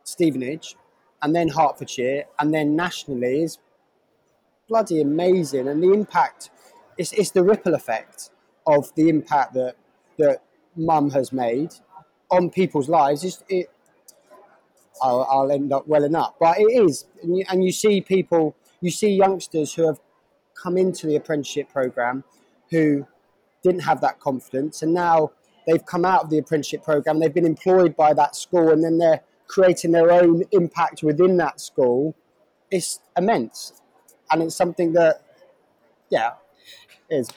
Stevenage 0.02 0.74
and 1.22 1.36
then 1.36 1.46
Hertfordshire 1.46 2.24
and 2.40 2.52
then 2.52 2.74
nationally 2.74 3.44
is 3.44 3.58
bloody 4.68 5.00
amazing. 5.00 5.68
And 5.68 5.80
the 5.80 5.92
impact, 5.92 6.50
it's, 6.98 7.12
it's 7.12 7.30
the 7.30 7.44
ripple 7.44 7.74
effect 7.74 8.30
of 8.66 8.92
the 8.96 9.08
impact 9.08 9.54
that, 9.54 9.76
that 10.18 10.42
mum 10.74 11.10
has 11.10 11.32
made 11.32 11.74
on 12.28 12.50
people's 12.50 12.88
lives. 12.88 13.22
It's, 13.22 13.44
it, 13.48 13.70
I'll, 15.00 15.28
I'll 15.30 15.52
end 15.52 15.72
up 15.72 15.86
welling 15.86 16.16
up, 16.16 16.34
but 16.40 16.58
it 16.58 16.64
is. 16.64 17.06
And 17.22 17.38
you, 17.38 17.44
and 17.48 17.64
you 17.64 17.70
see 17.70 18.00
people, 18.00 18.56
you 18.80 18.90
see 18.90 19.10
youngsters 19.10 19.74
who 19.74 19.86
have 19.86 20.00
come 20.60 20.76
into 20.76 21.06
the 21.06 21.14
apprenticeship 21.14 21.68
program 21.72 22.24
who 22.70 23.06
didn't 23.62 23.82
have 23.82 24.00
that 24.00 24.18
confidence 24.18 24.82
and 24.82 24.92
now 24.92 25.30
they've 25.66 25.84
come 25.86 26.04
out 26.04 26.24
of 26.24 26.30
the 26.30 26.38
apprenticeship 26.38 26.82
program 26.82 27.18
they've 27.18 27.34
been 27.34 27.46
employed 27.46 27.96
by 27.96 28.12
that 28.12 28.34
school 28.36 28.70
and 28.70 28.82
then 28.82 28.98
they're 28.98 29.22
creating 29.52 29.92
their 29.92 30.10
own 30.10 30.42
impact 30.52 31.02
within 31.02 31.36
that 31.36 31.60
school 31.60 32.14
It's 32.70 33.00
immense. 33.18 33.82
And 34.30 34.42
it's 34.42 34.56
something 34.56 34.94
that, 34.94 35.22
yeah, 36.08 36.30
is 37.10 37.28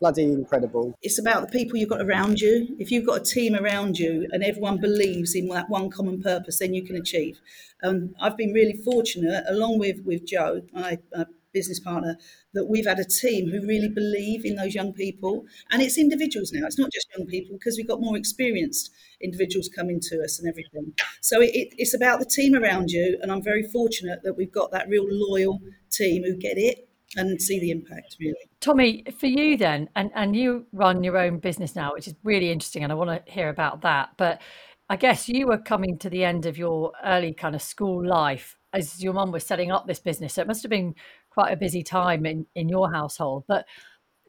bloody 0.00 0.22
incredible. 0.22 0.94
It's 1.02 1.18
about 1.18 1.40
the 1.42 1.48
people 1.48 1.76
you've 1.76 1.88
got 1.88 2.00
around 2.00 2.40
you. 2.40 2.76
If 2.78 2.92
you've 2.92 3.04
got 3.04 3.22
a 3.22 3.24
team 3.24 3.56
around 3.56 3.98
you 3.98 4.28
and 4.30 4.44
everyone 4.44 4.78
believes 4.78 5.34
in 5.34 5.48
that 5.48 5.68
one 5.68 5.90
common 5.90 6.22
purpose, 6.22 6.60
then 6.60 6.72
you 6.72 6.84
can 6.84 6.94
achieve. 6.94 7.40
Um, 7.82 8.14
I've 8.20 8.36
been 8.36 8.52
really 8.52 8.80
fortunate, 8.84 9.44
along 9.48 9.80
with 9.80 10.04
with 10.04 10.24
Joe, 10.24 10.62
uh, 10.72 11.24
business 11.52 11.80
partner, 11.80 12.16
that 12.54 12.66
we've 12.66 12.86
had 12.86 12.98
a 12.98 13.04
team 13.04 13.50
who 13.50 13.66
really 13.66 13.88
believe 13.88 14.44
in 14.44 14.56
those 14.56 14.74
young 14.74 14.92
people. 14.92 15.44
And 15.70 15.82
it's 15.82 15.98
individuals 15.98 16.52
now, 16.52 16.66
it's 16.66 16.78
not 16.78 16.92
just 16.92 17.08
young 17.16 17.26
people 17.26 17.56
because 17.56 17.76
we've 17.76 17.88
got 17.88 18.00
more 18.00 18.16
experienced 18.16 18.90
individuals 19.20 19.68
coming 19.68 20.00
to 20.00 20.22
us 20.22 20.38
and 20.38 20.48
everything. 20.48 20.92
So 21.20 21.40
it, 21.40 21.50
it, 21.54 21.74
it's 21.76 21.94
about 21.94 22.20
the 22.20 22.26
team 22.26 22.54
around 22.54 22.90
you. 22.90 23.18
And 23.22 23.30
I'm 23.30 23.42
very 23.42 23.62
fortunate 23.62 24.20
that 24.24 24.36
we've 24.36 24.52
got 24.52 24.70
that 24.72 24.88
real 24.88 25.06
loyal 25.08 25.60
team 25.90 26.22
who 26.24 26.36
get 26.36 26.56
it 26.56 26.88
and 27.16 27.40
see 27.42 27.58
the 27.58 27.70
impact 27.70 28.16
really. 28.20 28.34
Tommie, 28.60 29.04
for 29.18 29.26
you 29.26 29.56
then, 29.56 29.88
and, 29.96 30.10
and 30.14 30.36
you 30.36 30.66
run 30.72 31.02
your 31.02 31.18
own 31.18 31.38
business 31.38 31.74
now, 31.74 31.92
which 31.92 32.06
is 32.06 32.14
really 32.22 32.50
interesting, 32.50 32.84
and 32.84 32.92
I 32.92 32.94
want 32.94 33.26
to 33.26 33.32
hear 33.32 33.48
about 33.48 33.80
that. 33.82 34.10
But 34.16 34.40
I 34.88 34.96
guess 34.96 35.28
you 35.28 35.46
were 35.46 35.58
coming 35.58 35.98
to 35.98 36.10
the 36.10 36.24
end 36.24 36.46
of 36.46 36.58
your 36.58 36.92
early 37.04 37.32
kind 37.32 37.54
of 37.54 37.62
school 37.62 38.06
life 38.06 38.56
as 38.72 39.02
your 39.02 39.12
mum 39.12 39.32
was 39.32 39.44
setting 39.44 39.72
up 39.72 39.86
this 39.86 39.98
business. 39.98 40.34
So 40.34 40.42
it 40.42 40.48
must 40.48 40.62
have 40.62 40.70
been 40.70 40.94
quite 41.30 41.52
a 41.52 41.56
busy 41.56 41.82
time 41.82 42.26
in, 42.26 42.46
in 42.54 42.68
your 42.68 42.90
household. 42.90 43.44
But 43.46 43.66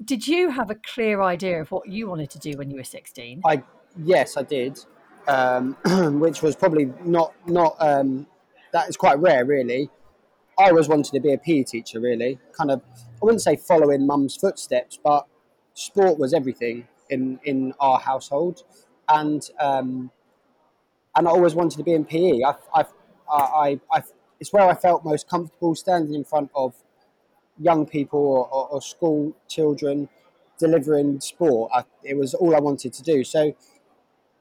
did 0.03 0.27
you 0.27 0.50
have 0.50 0.70
a 0.70 0.75
clear 0.75 1.22
idea 1.22 1.62
of 1.62 1.72
what 1.72 1.88
you 1.88 2.08
wanted 2.08 2.29
to 2.31 2.39
do 2.39 2.58
when 2.58 2.70
you 2.72 2.77
were 2.77 2.84
16? 2.84 3.41
I 3.46 3.63
yes, 4.03 4.38
I 4.38 4.43
did, 4.43 4.79
um, 5.27 5.75
which 6.20 6.41
was 6.41 6.55
probably 6.55 6.91
not 7.03 7.34
not 7.48 7.75
um, 7.79 8.27
that 8.72 8.89
is 8.89 8.98
quite 8.98 9.20
rare, 9.20 9.46
really. 9.46 9.89
I 10.60 10.70
always 10.70 10.88
wanted 10.88 11.12
to 11.13 11.20
be 11.20 11.34
a 11.34 11.38
PE 11.38 11.63
teacher, 11.63 12.00
really. 12.00 12.39
Kind 12.53 12.72
of, 12.72 12.81
I 12.96 13.25
wouldn't 13.25 13.41
say 13.41 13.55
following 13.55 14.05
mum's 14.05 14.36
footsteps, 14.36 15.00
but 15.03 15.25
sport 15.74 16.20
was 16.20 16.34
everything 16.34 16.88
in 17.10 17.39
in 17.43 17.74
our 17.79 18.00
household, 18.00 18.63
and 19.08 19.48
um, 19.60 20.12
and 21.15 21.27
I 21.27 21.31
always 21.31 21.55
wanted 21.55 21.77
to 21.77 21.84
be 21.84 21.93
in 21.93 22.05
PE. 22.05 22.41
I, 22.43 22.55
I, 22.74 22.86
I, 23.29 23.79
I, 23.91 24.03
it's 24.39 24.53
where 24.53 24.67
I 24.67 24.75
felt 24.75 25.03
most 25.03 25.27
comfortable 25.27 25.75
standing 25.75 26.13
in 26.15 26.24
front 26.24 26.51
of 26.55 26.75
young 27.60 27.86
people 27.86 28.20
or, 28.20 28.67
or, 28.70 28.81
school 28.81 29.36
children 29.48 30.10
delivering 30.58 31.20
sport. 31.20 31.72
I, 31.74 31.84
it 32.03 32.17
was 32.17 32.34
all 32.34 32.55
I 32.55 32.60
wanted 32.60 32.93
to 32.93 33.03
do. 33.03 33.24
So 33.24 33.53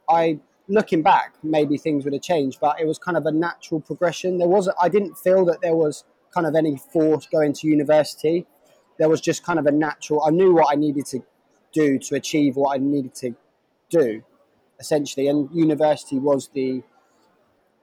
I, 0.09 0.39
looking 0.69 1.03
back, 1.03 1.35
maybe 1.43 1.77
things 1.77 2.05
would 2.05 2.15
have 2.15 2.23
changed, 2.23 2.59
but 2.61 2.81
it 2.81 2.87
was 2.87 2.99
kind 2.99 3.17
of 3.17 3.27
a 3.27 3.33
natural 3.33 3.81
progression. 3.81 4.39
There 4.39 4.49
wasn't, 4.49 4.77
I 4.81 4.89
didn't 4.89 5.17
feel 5.17 5.45
that 5.47 5.61
there 5.61 5.75
was 5.75 6.05
kind 6.33 6.47
of 6.47 6.55
any 6.55 6.77
force 6.93 7.27
going 7.27 7.53
to 7.55 7.67
university. 7.67 8.47
There 8.99 9.09
was 9.09 9.21
just 9.21 9.45
kind 9.45 9.59
of 9.59 9.67
a 9.67 9.73
natural, 9.73 10.25
I 10.25 10.31
knew 10.31 10.55
what 10.55 10.73
I 10.73 10.77
needed 10.77 11.07
to 11.07 11.21
do 11.73 11.99
to 11.99 12.15
achieve 12.15 12.57
what 12.57 12.75
I 12.75 12.79
needed 12.79 13.15
to 13.17 13.35
do 13.89 14.23
essentially, 14.81 15.29
and 15.29 15.49
university 15.53 16.19
was 16.19 16.49
the 16.49 16.83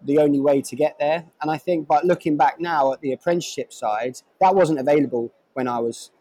the 0.04 0.20
only 0.20 0.40
way 0.40 0.62
to 0.62 0.76
get 0.76 0.98
there. 1.00 1.26
And 1.42 1.50
I 1.50 1.58
think, 1.58 1.88
but 1.88 2.06
looking 2.06 2.38
back 2.38 2.60
now 2.60 2.94
at 2.94 3.02
the 3.02 3.12
apprenticeship 3.12 3.74
side, 3.74 4.22
that 4.40 4.56
wasn't 4.56 4.80
available 4.80 5.34
when 5.54 5.68
I 5.68 5.80
was 5.80 6.12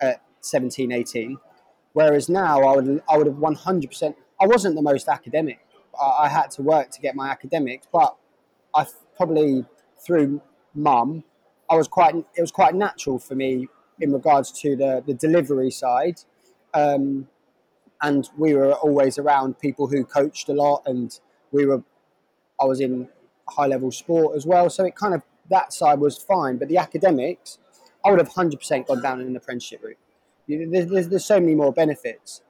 at 0.00 0.22
17, 0.40 0.92
18. 0.92 1.38
Whereas 1.92 2.28
now, 2.28 2.62
I 2.62 2.76
would 2.76 3.02
I 3.10 3.16
would 3.16 3.26
have 3.26 3.36
100%. 3.36 4.14
I 4.40 4.46
wasn't 4.46 4.76
the 4.76 4.82
most 4.82 5.08
academic. 5.08 5.58
I, 6.00 6.24
I 6.24 6.28
had 6.28 6.50
to 6.52 6.62
work 6.62 6.90
to 6.90 7.00
get 7.00 7.16
my 7.16 7.28
academics, 7.28 7.88
but 7.92 8.16
I 8.74 8.86
probably 9.16 9.66
through 10.04 10.40
mum, 10.74 11.24
I 11.68 11.76
was 11.76 11.88
quite. 11.88 12.14
It 12.14 12.40
was 12.40 12.50
quite 12.50 12.74
natural 12.74 13.18
for 13.18 13.34
me 13.34 13.68
in 14.00 14.12
regards 14.12 14.52
to 14.62 14.76
the 14.76 15.02
the 15.06 15.14
delivery 15.14 15.70
side. 15.70 16.20
Um, 16.74 17.28
and 18.02 18.30
we 18.38 18.54
were 18.54 18.72
always 18.72 19.18
around 19.18 19.58
people 19.58 19.88
who 19.88 20.04
coached 20.04 20.48
a 20.48 20.54
lot, 20.54 20.82
and 20.86 21.18
we 21.52 21.66
were. 21.66 21.82
I 22.60 22.64
was 22.64 22.80
in 22.80 23.08
high 23.48 23.66
level 23.66 23.90
sport 23.90 24.36
as 24.36 24.46
well, 24.46 24.70
so 24.70 24.84
it 24.84 24.94
kind 24.94 25.14
of 25.14 25.22
that 25.48 25.72
side 25.72 25.98
was 25.98 26.16
fine. 26.18 26.56
But 26.58 26.68
the 26.68 26.76
academics, 26.76 27.58
I 28.04 28.10
would 28.10 28.18
have 28.18 28.28
hundred 28.28 28.58
percent 28.58 28.86
gone 28.86 29.02
down 29.02 29.20
in 29.20 29.26
an 29.26 29.36
apprenticeship 29.36 29.82
route. 29.82 29.98
There's, 30.48 30.86
there's, 30.90 31.08
there's 31.08 31.24
so 31.24 31.40
many 31.40 31.54
more 31.54 31.72
benefits. 31.72 32.42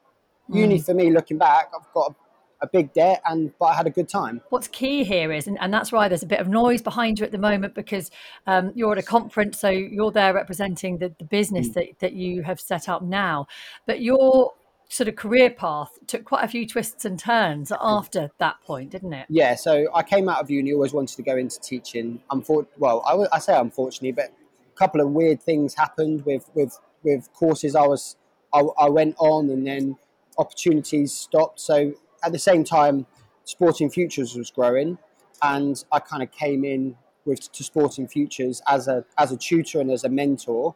Mm. 0.50 0.56
Uni 0.56 0.78
for 0.80 0.94
me, 0.94 1.10
looking 1.10 1.38
back, 1.38 1.70
I've 1.74 1.92
got 1.92 2.10
a 2.10 2.14
a 2.62 2.66
big 2.66 2.92
debt 2.92 3.22
and 3.26 3.52
but 3.58 3.66
I 3.66 3.74
had 3.74 3.86
a 3.86 3.90
good 3.90 4.08
time. 4.08 4.40
What's 4.50 4.68
key 4.68 5.04
here 5.04 5.32
is 5.32 5.46
and, 5.46 5.58
and 5.60 5.72
that's 5.72 5.92
why 5.92 6.08
there's 6.08 6.22
a 6.22 6.26
bit 6.26 6.40
of 6.40 6.48
noise 6.48 6.82
behind 6.82 7.18
you 7.18 7.24
at 7.24 7.32
the 7.32 7.38
moment 7.38 7.74
because 7.74 8.10
um, 8.46 8.72
you're 8.74 8.92
at 8.92 8.98
a 8.98 9.02
conference 9.02 9.58
so 9.58 9.68
you're 9.68 10.10
there 10.10 10.34
representing 10.34 10.98
the, 10.98 11.12
the 11.18 11.24
business 11.24 11.68
mm. 11.70 11.74
that, 11.74 11.98
that 12.00 12.12
you 12.12 12.42
have 12.42 12.60
set 12.60 12.88
up 12.88 13.02
now 13.02 13.46
but 13.86 14.00
you're 14.00 14.52
sort 14.90 15.08
of 15.08 15.14
career 15.14 15.50
path 15.50 15.98
took 16.08 16.24
quite 16.24 16.44
a 16.44 16.48
few 16.48 16.66
twists 16.66 17.04
and 17.04 17.18
turns 17.18 17.72
after 17.80 18.30
that 18.38 18.60
point, 18.62 18.90
didn't 18.90 19.12
it? 19.12 19.26
Yeah. 19.28 19.54
So 19.54 19.86
I 19.94 20.02
came 20.02 20.28
out 20.28 20.40
of 20.40 20.50
uni, 20.50 20.72
always 20.72 20.92
wanted 20.92 21.14
to 21.16 21.22
go 21.22 21.36
into 21.36 21.60
teaching. 21.60 22.20
Unfor- 22.30 22.66
well, 22.76 23.28
I, 23.32 23.38
say 23.38 23.56
unfortunately, 23.56 24.12
but 24.12 24.32
a 24.66 24.76
couple 24.76 25.00
of 25.00 25.10
weird 25.10 25.40
things 25.40 25.74
happened 25.74 26.26
with 26.26 26.50
with 26.54 26.78
with 27.02 27.32
courses 27.32 27.74
I 27.74 27.86
was 27.86 28.16
I, 28.52 28.60
I 28.78 28.88
went 28.88 29.14
on, 29.18 29.48
and 29.48 29.64
then 29.64 29.96
opportunities 30.36 31.12
stopped. 31.12 31.60
So 31.60 31.94
at 32.24 32.32
the 32.32 32.38
same 32.38 32.64
time, 32.64 33.06
Sporting 33.44 33.90
Futures 33.90 34.34
was 34.34 34.50
growing, 34.50 34.98
and 35.40 35.82
I 35.92 36.00
kind 36.00 36.22
of 36.22 36.32
came 36.32 36.64
in 36.64 36.96
with 37.24 37.52
to 37.52 37.62
Sporting 37.62 38.08
Futures 38.08 38.60
as 38.68 38.88
a 38.88 39.04
as 39.16 39.30
a 39.30 39.36
tutor 39.36 39.80
and 39.80 39.92
as 39.92 40.02
a 40.02 40.08
mentor, 40.08 40.74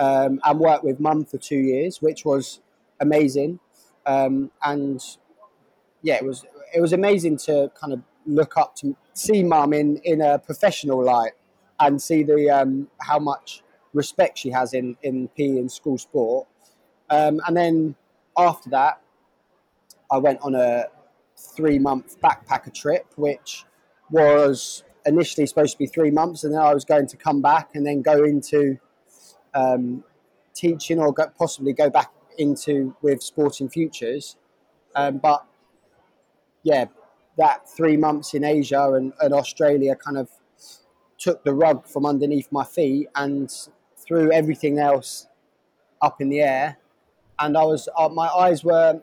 um, 0.00 0.40
and 0.42 0.58
worked 0.58 0.82
with 0.82 0.98
Mum 0.98 1.24
for 1.24 1.38
two 1.38 1.58
years, 1.58 2.02
which 2.02 2.24
was 2.24 2.60
amazing, 3.02 3.60
um, 4.06 4.50
and 4.62 5.04
yeah, 6.02 6.14
it 6.14 6.24
was 6.24 6.44
it 6.74 6.80
was 6.80 6.92
amazing 6.92 7.36
to 7.36 7.70
kind 7.78 7.92
of 7.92 8.00
look 8.24 8.56
up 8.56 8.74
to 8.76 8.96
see 9.12 9.42
mum 9.42 9.72
in 9.72 9.98
in 10.04 10.20
a 10.22 10.38
professional 10.38 11.04
light 11.04 11.32
and 11.80 12.00
see 12.00 12.22
the 12.22 12.48
um, 12.48 12.88
how 13.00 13.18
much 13.18 13.62
respect 13.92 14.38
she 14.38 14.50
has 14.50 14.72
in 14.72 14.96
in 15.02 15.28
PE 15.36 15.58
and 15.58 15.70
school 15.70 15.98
sport. 15.98 16.48
Um, 17.10 17.40
and 17.46 17.56
then 17.56 17.94
after 18.38 18.70
that, 18.70 19.02
I 20.10 20.18
went 20.18 20.40
on 20.40 20.54
a 20.54 20.86
three 21.36 21.78
month 21.78 22.20
backpacker 22.20 22.72
trip, 22.72 23.06
which 23.16 23.64
was 24.10 24.84
initially 25.04 25.46
supposed 25.46 25.72
to 25.72 25.78
be 25.78 25.86
three 25.86 26.10
months, 26.10 26.44
and 26.44 26.54
then 26.54 26.60
I 26.60 26.72
was 26.72 26.84
going 26.84 27.06
to 27.08 27.16
come 27.16 27.42
back 27.42 27.70
and 27.74 27.84
then 27.84 28.02
go 28.02 28.22
into 28.24 28.78
um, 29.54 30.04
teaching 30.54 30.98
or 30.98 31.12
go, 31.12 31.26
possibly 31.36 31.72
go 31.72 31.90
back 31.90 32.12
into 32.38 32.96
with 33.02 33.22
Sporting 33.22 33.68
Futures. 33.68 34.36
Um, 34.94 35.18
but 35.18 35.46
yeah, 36.62 36.86
that 37.38 37.68
three 37.68 37.96
months 37.96 38.34
in 38.34 38.44
Asia 38.44 38.92
and, 38.92 39.12
and 39.20 39.32
Australia 39.32 39.96
kind 39.96 40.18
of 40.18 40.28
took 41.18 41.44
the 41.44 41.54
rug 41.54 41.86
from 41.86 42.04
underneath 42.04 42.50
my 42.50 42.64
feet 42.64 43.08
and 43.14 43.50
threw 43.96 44.32
everything 44.32 44.78
else 44.78 45.28
up 46.00 46.20
in 46.20 46.28
the 46.28 46.40
air. 46.40 46.78
And 47.38 47.56
I 47.56 47.64
was, 47.64 47.88
uh, 47.96 48.08
my 48.08 48.28
eyes 48.28 48.64
were, 48.64 49.00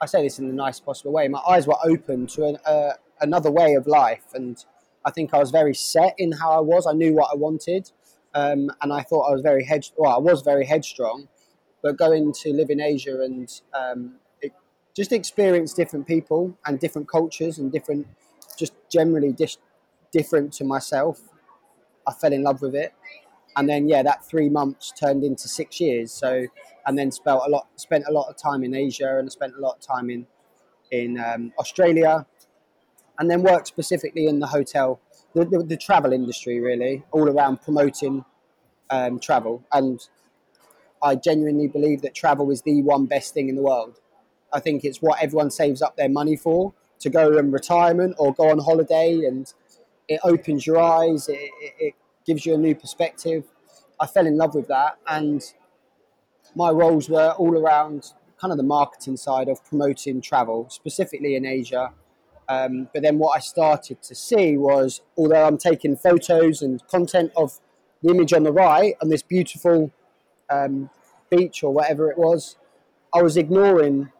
I 0.00 0.06
say 0.06 0.22
this 0.22 0.38
in 0.38 0.48
the 0.48 0.54
nicest 0.54 0.84
possible 0.84 1.12
way, 1.12 1.28
my 1.28 1.40
eyes 1.40 1.66
were 1.66 1.76
open 1.84 2.26
to 2.28 2.46
an, 2.46 2.58
uh, 2.64 2.92
another 3.20 3.50
way 3.50 3.74
of 3.74 3.86
life. 3.86 4.24
And 4.34 4.64
I 5.04 5.10
think 5.10 5.34
I 5.34 5.38
was 5.38 5.50
very 5.50 5.74
set 5.74 6.14
in 6.18 6.32
how 6.32 6.52
I 6.52 6.60
was. 6.60 6.86
I 6.86 6.92
knew 6.92 7.12
what 7.12 7.30
I 7.32 7.36
wanted. 7.36 7.90
Um, 8.34 8.70
and 8.80 8.92
I 8.92 9.02
thought 9.02 9.28
I 9.28 9.32
was 9.32 9.42
very 9.42 9.64
head, 9.64 9.86
well, 9.96 10.12
I 10.12 10.18
was 10.18 10.42
very 10.42 10.64
headstrong 10.64 11.28
but 11.82 11.96
going 11.96 12.32
to 12.32 12.52
live 12.52 12.70
in 12.70 12.80
Asia 12.80 13.20
and 13.22 13.60
um, 13.74 14.14
it, 14.40 14.52
just 14.94 15.12
experience 15.12 15.74
different 15.74 16.06
people 16.06 16.56
and 16.64 16.78
different 16.78 17.08
cultures 17.08 17.58
and 17.58 17.72
different, 17.72 18.06
just 18.56 18.72
generally 18.88 19.32
dis- 19.32 19.58
different 20.12 20.52
to 20.54 20.64
myself. 20.64 21.20
I 22.06 22.12
fell 22.12 22.32
in 22.32 22.42
love 22.42 22.62
with 22.62 22.74
it, 22.74 22.94
and 23.56 23.68
then 23.68 23.88
yeah, 23.88 24.02
that 24.02 24.24
three 24.24 24.48
months 24.48 24.92
turned 24.92 25.24
into 25.24 25.48
six 25.48 25.80
years. 25.80 26.12
So, 26.12 26.46
and 26.86 26.98
then 26.98 27.10
spent 27.10 27.40
a 27.44 27.48
lot, 27.48 27.68
spent 27.76 28.04
a 28.08 28.12
lot 28.12 28.28
of 28.28 28.36
time 28.36 28.64
in 28.64 28.74
Asia, 28.74 29.18
and 29.18 29.28
I 29.28 29.30
spent 29.30 29.54
a 29.56 29.60
lot 29.60 29.76
of 29.76 29.80
time 29.80 30.10
in 30.10 30.26
in 30.90 31.18
um, 31.18 31.52
Australia, 31.58 32.26
and 33.18 33.30
then 33.30 33.42
worked 33.42 33.66
specifically 33.68 34.26
in 34.26 34.40
the 34.40 34.46
hotel, 34.46 35.00
the, 35.34 35.44
the, 35.44 35.62
the 35.62 35.76
travel 35.76 36.12
industry, 36.12 36.60
really, 36.60 37.02
all 37.12 37.28
around 37.28 37.62
promoting 37.62 38.24
um, 38.90 39.18
travel 39.18 39.64
and 39.72 40.00
I 41.02 41.16
genuinely 41.16 41.66
believe 41.66 42.02
that 42.02 42.14
travel 42.14 42.50
is 42.50 42.62
the 42.62 42.82
one 42.82 43.06
best 43.06 43.34
thing 43.34 43.48
in 43.48 43.56
the 43.56 43.62
world. 43.62 44.00
I 44.52 44.60
think 44.60 44.84
it's 44.84 45.02
what 45.02 45.22
everyone 45.22 45.50
saves 45.50 45.82
up 45.82 45.96
their 45.96 46.08
money 46.08 46.36
for 46.36 46.74
to 47.00 47.10
go 47.10 47.36
in 47.36 47.50
retirement 47.50 48.14
or 48.18 48.32
go 48.32 48.50
on 48.50 48.58
holiday, 48.58 49.24
and 49.24 49.52
it 50.08 50.20
opens 50.22 50.66
your 50.66 50.78
eyes. 50.78 51.28
It, 51.28 51.38
it, 51.60 51.74
it 51.78 51.94
gives 52.24 52.46
you 52.46 52.54
a 52.54 52.58
new 52.58 52.74
perspective. 52.74 53.44
I 53.98 54.06
fell 54.06 54.26
in 54.26 54.36
love 54.36 54.54
with 54.54 54.68
that, 54.68 54.98
and 55.06 55.42
my 56.54 56.70
roles 56.70 57.08
were 57.08 57.30
all 57.32 57.56
around 57.56 58.12
kind 58.40 58.52
of 58.52 58.56
the 58.56 58.64
marketing 58.64 59.16
side 59.16 59.48
of 59.48 59.64
promoting 59.64 60.20
travel, 60.20 60.68
specifically 60.68 61.34
in 61.34 61.46
Asia. 61.46 61.92
Um, 62.48 62.88
but 62.92 63.02
then 63.02 63.18
what 63.18 63.36
I 63.36 63.40
started 63.40 64.02
to 64.02 64.14
see 64.14 64.56
was, 64.56 65.00
although 65.16 65.46
I'm 65.46 65.58
taking 65.58 65.96
photos 65.96 66.60
and 66.60 66.86
content 66.88 67.32
of 67.36 67.58
the 68.02 68.10
image 68.10 68.32
on 68.32 68.42
the 68.42 68.52
right 68.52 68.94
and 69.00 69.10
this 69.10 69.22
beautiful 69.22 69.92
um, 70.50 70.90
beach 71.30 71.62
or 71.62 71.72
whatever 71.72 72.10
it 72.10 72.18
was, 72.18 72.56
I 73.14 73.22
was 73.22 73.36
ignoring 73.36 74.10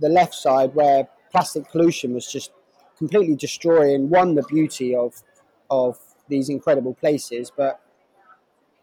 the 0.00 0.08
left 0.08 0.34
side 0.34 0.74
where 0.74 1.08
plastic 1.30 1.68
pollution 1.70 2.14
was 2.14 2.30
just 2.30 2.52
completely 2.98 3.34
destroying 3.34 4.10
one 4.10 4.34
the 4.34 4.42
beauty 4.42 4.94
of 4.94 5.22
of 5.70 5.98
these 6.28 6.48
incredible 6.48 6.94
places, 6.94 7.50
but 7.54 7.80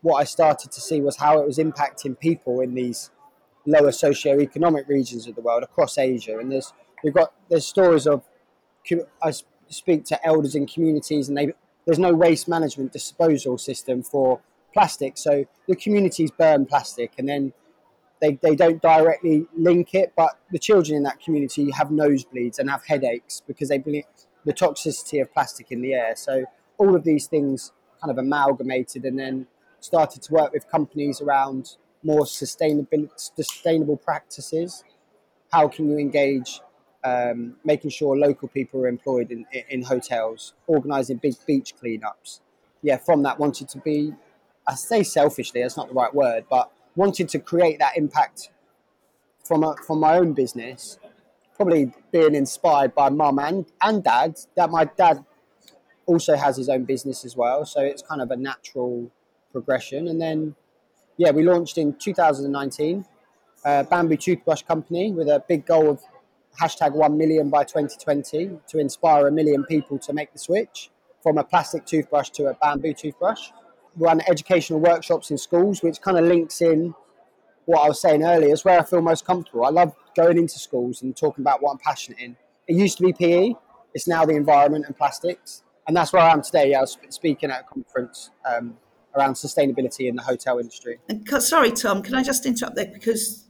what 0.02 0.18
I 0.18 0.24
started 0.24 0.72
to 0.72 0.82
see 0.82 1.02
was 1.02 1.18
how 1.18 1.40
it 1.40 1.46
was 1.46 1.58
impacting 1.58 2.20
people 2.20 2.62
in 2.62 2.74
these 2.74 3.12
lower 3.66 3.92
socio-economic 3.92 4.88
regions 4.88 5.28
of 5.28 5.36
the 5.36 5.42
world 5.42 5.64
across 5.64 5.98
Asia. 5.98 6.40
And 6.40 6.52
there's 6.52 6.74
we've 7.04 7.14
got 7.14 7.34
there's 7.50 7.66
stories 7.66 8.08
of 8.08 8.24
I 9.22 9.34
speak 9.68 10.06
to 10.06 10.26
elders 10.26 10.56
in 10.56 10.66
communities, 10.66 11.30
and 11.30 11.38
they 11.38 11.54
there's 11.86 12.00
no 12.00 12.14
waste 12.14 12.48
management 12.48 12.92
disposal 12.92 13.58
system 13.58 14.04
for 14.04 14.42
plastic. 14.74 15.18
So 15.18 15.46
the 15.68 15.76
communities 15.76 16.32
burn 16.32 16.66
plastic 16.66 17.14
and 17.18 17.28
then 17.28 17.54
they, 18.22 18.38
they 18.42 18.56
don't 18.56 18.82
directly 18.82 19.48
link 19.56 19.94
it, 19.94 20.14
but 20.16 20.38
the 20.52 20.60
children 20.60 20.98
in 20.98 21.04
that 21.04 21.22
community 21.22 21.72
have 21.72 21.88
nosebleeds 21.88 22.60
and 22.60 22.70
have 22.70 22.86
headaches 22.86 23.42
because 23.48 23.70
they 23.70 23.78
believe 23.78 24.04
the 24.46 24.54
toxicity 24.54 25.22
of 25.22 25.34
plastic 25.34 25.72
in 25.72 25.82
the 25.82 25.94
air. 25.94 26.16
So 26.16 26.46
all 26.78 26.96
of 26.96 27.04
these 27.04 27.28
things 27.28 27.72
kind 28.02 28.12
of 28.12 28.18
amalgamated 28.18 29.06
and 29.06 29.18
then 29.18 29.48
started 29.80 30.22
to 30.24 30.34
work 30.34 30.52
with 30.52 30.70
companies 30.70 31.22
around 31.22 31.78
more 32.04 32.26
sustainable 32.26 33.10
sustainable 33.16 33.98
practices. 33.98 34.84
How 35.52 35.68
can 35.68 35.90
you 35.90 35.98
engage 35.98 36.62
um, 37.04 37.56
making 37.64 37.92
sure 37.92 38.18
local 38.18 38.48
people 38.48 38.82
are 38.82 38.88
employed 38.88 39.32
in, 39.32 39.46
in 39.70 39.84
hotels, 39.84 40.54
organising 40.68 41.18
big 41.18 41.36
beach 41.46 41.74
cleanups. 41.82 42.42
Yeah, 42.82 42.98
from 42.98 43.24
that, 43.24 43.40
wanted 43.40 43.70
to 43.70 43.80
be, 43.80 44.14
I 44.68 44.76
say 44.76 45.04
selfishly, 45.04 45.62
that's 45.62 45.78
not 45.78 45.88
the 45.88 45.94
right 45.94 46.14
word, 46.14 46.46
but 46.50 46.72
wanted 46.96 47.30
to 47.30 47.40
create 47.40 47.80
that 47.80 47.98
impact 47.98 48.50
from, 49.44 49.64
a, 49.64 49.76
from 49.86 50.00
my 50.00 50.18
own 50.18 50.34
business, 50.34 51.00
probably 51.56 51.92
being 52.12 52.36
inspired 52.36 52.94
by 52.94 53.10
mum 53.10 53.40
and, 53.40 53.66
and 53.82 54.04
dad, 54.04 54.38
that 54.56 54.70
my 54.70 54.86
dad 54.86 55.26
also 56.06 56.36
has 56.36 56.58
his 56.58 56.70
own 56.70 56.86
business 56.86 57.24
as 57.24 57.36
well. 57.36 57.66
So 57.66 57.82
it's 57.82 58.02
kind 58.02 58.22
of 58.22 58.32
a 58.32 58.36
natural 58.36 59.12
progression. 59.52 60.08
And 60.08 60.20
then, 60.22 60.56
yeah, 61.18 61.32
we 61.32 61.44
launched 61.44 61.78
in 61.78 61.94
2019, 61.94 63.06
a 63.66 63.70
uh, 63.70 63.84
bamboo 63.84 64.18
toothbrush 64.18 64.64
company 64.64 65.12
with 65.12 65.28
a 65.28 65.44
big 65.48 65.66
goal 65.66 65.90
of 65.90 66.02
hashtag 66.60 66.94
1 66.94 67.18
million 67.18 67.50
by 67.50 67.64
2020 67.64 68.60
to 68.68 68.80
inspire 68.80 69.28
a 69.28 69.32
million 69.32 69.64
people 69.66 70.00
to 70.00 70.14
make 70.14 70.32
the 70.34 70.40
switch 70.40 70.90
from 71.22 71.38
a 71.38 71.44
plastic 71.44 71.86
toothbrush 71.86 72.30
to 72.30 72.48
a 72.48 72.54
bamboo 72.56 72.94
toothbrush. 72.94 73.50
Run 74.00 74.22
educational 74.28 74.80
workshops 74.80 75.30
in 75.30 75.38
schools, 75.38 75.84
which 75.84 76.02
kind 76.02 76.18
of 76.18 76.26
links 76.26 76.62
in 76.62 76.96
what 77.66 77.86
I 77.86 77.88
was 77.88 78.02
saying 78.02 78.24
earlier, 78.24 78.52
It's 78.52 78.66
where 78.66 78.80
I 78.80 78.84
feel 78.84 79.02
most 79.02 79.26
comfortable. 79.26 79.64
I 79.64 79.70
love 79.70 79.94
going 80.16 80.40
into 80.40 80.58
schools 80.58 81.04
and 81.04 81.16
talking 81.16 81.44
about 81.44 81.62
what 81.62 81.74
I'm 81.74 81.78
passionate 81.78 82.20
in. 82.20 82.36
It 82.68 82.76
used 82.76 82.98
to 82.98 83.04
be 83.04 83.14
PE, 83.14 83.54
it's 83.94 84.08
now 84.08 84.26
the 84.26 84.34
environment 84.36 84.86
and 84.88 84.98
plastics. 84.98 85.64
And 85.88 85.96
that's 85.96 86.12
where 86.12 86.22
I 86.22 86.32
am 86.32 86.42
today. 86.42 86.74
I 86.74 86.82
was 86.82 86.98
speaking 87.10 87.52
at 87.52 87.62
a 87.62 87.64
conference 87.64 88.32
um, 88.46 88.78
around 89.16 89.34
sustainability 89.34 90.08
in 90.08 90.16
the 90.16 90.22
hotel 90.22 90.60
industry. 90.60 91.00
And 91.10 91.28
sorry, 91.42 91.72
Tom, 91.72 92.02
can 92.02 92.16
I 92.16 92.24
just 92.24 92.46
interrupt 92.46 92.76
there 92.76 92.88
because 92.92 93.46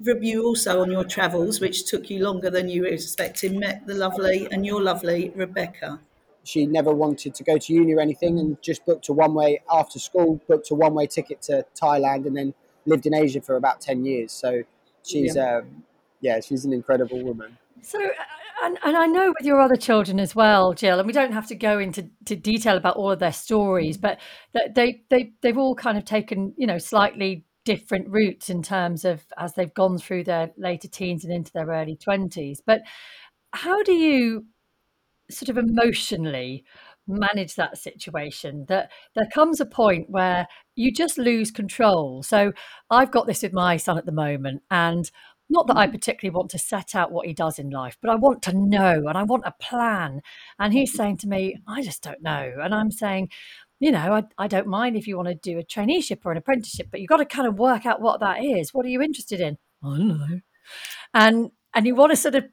you 0.00 0.44
also 0.44 0.82
on 0.82 0.90
your 0.90 1.04
travels, 1.04 1.60
which 1.60 1.86
took 1.86 2.10
you 2.10 2.22
longer 2.22 2.50
than 2.50 2.68
you 2.68 2.82
were 2.82 2.88
expecting, 2.88 3.58
met 3.58 3.86
the 3.86 3.94
lovely 3.94 4.46
and 4.50 4.66
your 4.66 4.82
lovely 4.82 5.32
Rebecca. 5.34 6.00
She 6.44 6.66
never 6.66 6.92
wanted 6.92 7.34
to 7.34 7.42
go 7.42 7.58
to 7.58 7.72
uni 7.72 7.94
or 7.94 8.00
anything 8.00 8.38
and 8.38 8.60
just 8.62 8.84
booked 8.84 9.08
a 9.08 9.12
one 9.12 9.34
way 9.34 9.62
after 9.72 9.98
school, 9.98 10.40
booked 10.46 10.70
a 10.70 10.74
one 10.74 10.94
way 10.94 11.06
ticket 11.06 11.42
to 11.42 11.64
Thailand 11.80 12.26
and 12.26 12.36
then 12.36 12.54
lived 12.86 13.06
in 13.06 13.14
Asia 13.14 13.40
for 13.40 13.56
about 13.56 13.80
10 13.80 14.04
years. 14.04 14.30
So 14.32 14.62
she's, 15.02 15.36
yeah, 15.36 15.58
um, 15.58 15.84
yeah 16.20 16.40
she's 16.40 16.64
an 16.64 16.72
incredible 16.72 17.22
woman. 17.24 17.56
So, 17.82 17.98
uh, 17.98 18.10
and, 18.62 18.78
and 18.84 18.96
I 18.96 19.06
know 19.06 19.28
with 19.36 19.46
your 19.46 19.60
other 19.60 19.76
children 19.76 20.20
as 20.20 20.34
well, 20.34 20.74
Jill, 20.74 20.98
and 20.98 21.06
we 21.06 21.12
don't 21.12 21.32
have 21.32 21.46
to 21.48 21.54
go 21.54 21.78
into 21.78 22.08
to 22.26 22.36
detail 22.36 22.76
about 22.76 22.96
all 22.96 23.10
of 23.10 23.18
their 23.18 23.32
stories, 23.32 23.96
but 23.96 24.20
they, 24.52 25.02
they, 25.10 25.32
they've 25.40 25.58
all 25.58 25.74
kind 25.74 25.98
of 25.98 26.04
taken, 26.04 26.54
you 26.56 26.66
know, 26.66 26.78
slightly 26.78 27.44
different 27.64 28.08
routes 28.08 28.50
in 28.50 28.62
terms 28.62 29.04
of 29.04 29.24
as 29.38 29.54
they've 29.54 29.74
gone 29.74 29.98
through 29.98 30.24
their 30.24 30.50
later 30.56 30.88
teens 30.88 31.24
and 31.24 31.32
into 31.32 31.52
their 31.52 31.66
early 31.66 31.96
20s. 31.96 32.58
But 32.64 32.82
how 33.52 33.82
do 33.82 33.92
you 33.92 34.46
sort 35.30 35.48
of 35.48 35.58
emotionally 35.58 36.64
manage 37.06 37.54
that 37.54 37.76
situation 37.76 38.64
that 38.68 38.90
there 39.14 39.28
comes 39.34 39.60
a 39.60 39.66
point 39.66 40.08
where 40.08 40.46
you 40.74 40.90
just 40.90 41.18
lose 41.18 41.50
control 41.50 42.22
so 42.22 42.52
i've 42.90 43.10
got 43.10 43.26
this 43.26 43.42
with 43.42 43.52
my 43.52 43.76
son 43.76 43.98
at 43.98 44.06
the 44.06 44.12
moment 44.12 44.62
and 44.70 45.10
not 45.50 45.66
that 45.66 45.76
I 45.76 45.84
mm-hmm. 45.84 45.92
particularly 45.92 46.34
want 46.34 46.50
to 46.52 46.58
set 46.58 46.94
out 46.94 47.12
what 47.12 47.26
he 47.26 47.34
does 47.34 47.58
in 47.58 47.70
life, 47.70 47.98
but 48.00 48.10
I 48.10 48.14
want 48.14 48.42
to 48.44 48.52
know 48.56 49.04
and 49.06 49.18
I 49.18 49.22
want 49.22 49.44
a 49.46 49.54
plan. 49.60 50.22
And 50.58 50.72
he's 50.72 50.94
saying 50.94 51.18
to 51.18 51.28
me, 51.28 51.56
I 51.66 51.82
just 51.82 52.02
don't 52.02 52.22
know. 52.22 52.54
And 52.62 52.74
I'm 52.74 52.90
saying, 52.90 53.28
you 53.78 53.90
know, 53.90 54.14
I, 54.14 54.22
I 54.38 54.48
don't 54.48 54.66
mind 54.66 54.96
if 54.96 55.06
you 55.06 55.16
want 55.16 55.28
to 55.28 55.34
do 55.34 55.58
a 55.58 55.62
traineeship 55.62 56.20
or 56.24 56.32
an 56.32 56.38
apprenticeship, 56.38 56.88
but 56.90 57.00
you've 57.00 57.08
got 57.08 57.18
to 57.18 57.26
kind 57.26 57.46
of 57.46 57.58
work 57.58 57.84
out 57.84 58.00
what 58.00 58.20
that 58.20 58.42
is. 58.42 58.72
What 58.72 58.86
are 58.86 58.90
you 58.90 59.02
interested 59.02 59.40
in? 59.40 59.58
I 59.82 59.98
don't 59.98 60.08
know. 60.08 60.40
And 61.12 61.50
and 61.74 61.86
you 61.86 61.94
want 61.94 62.10
to 62.12 62.16
sort 62.16 62.36
of, 62.36 62.44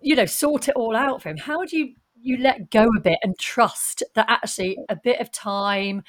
you 0.00 0.14
know, 0.14 0.26
sort 0.26 0.68
it 0.68 0.76
all 0.76 0.94
out 0.94 1.22
for 1.22 1.30
him. 1.30 1.38
How 1.38 1.64
do 1.64 1.76
you 1.76 1.94
you 2.22 2.38
let 2.38 2.70
go 2.70 2.88
a 2.96 3.00
bit 3.00 3.18
and 3.22 3.38
trust 3.38 4.02
that 4.14 4.26
actually 4.28 4.78
a 4.88 4.96
bit 4.96 5.20
of 5.20 5.32
time, 5.32 6.02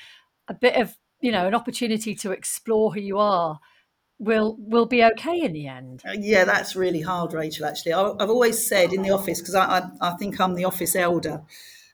a 0.47 0.53
bit 0.53 0.75
of 0.75 0.95
you 1.21 1.31
know, 1.31 1.47
an 1.47 1.55
opportunity 1.55 2.15
to 2.15 2.31
explore 2.31 2.93
who 2.93 2.99
you 2.99 3.17
are 3.19 3.59
will 4.19 4.55
will 4.59 4.85
be 4.85 5.03
okay 5.03 5.41
in 5.41 5.53
the 5.53 5.67
end. 5.67 6.01
Uh, 6.07 6.13
yeah, 6.19 6.43
that's 6.43 6.75
really 6.75 7.01
hard, 7.01 7.33
Rachel. 7.33 7.65
Actually, 7.65 7.93
I've 7.93 8.29
always 8.29 8.67
said 8.67 8.91
in 8.91 9.01
the 9.01 9.11
office 9.11 9.39
because 9.39 9.55
I, 9.55 9.79
I, 9.79 9.89
I 10.01 10.11
think 10.17 10.39
I'm 10.39 10.55
the 10.55 10.65
office 10.65 10.95
elder 10.95 11.41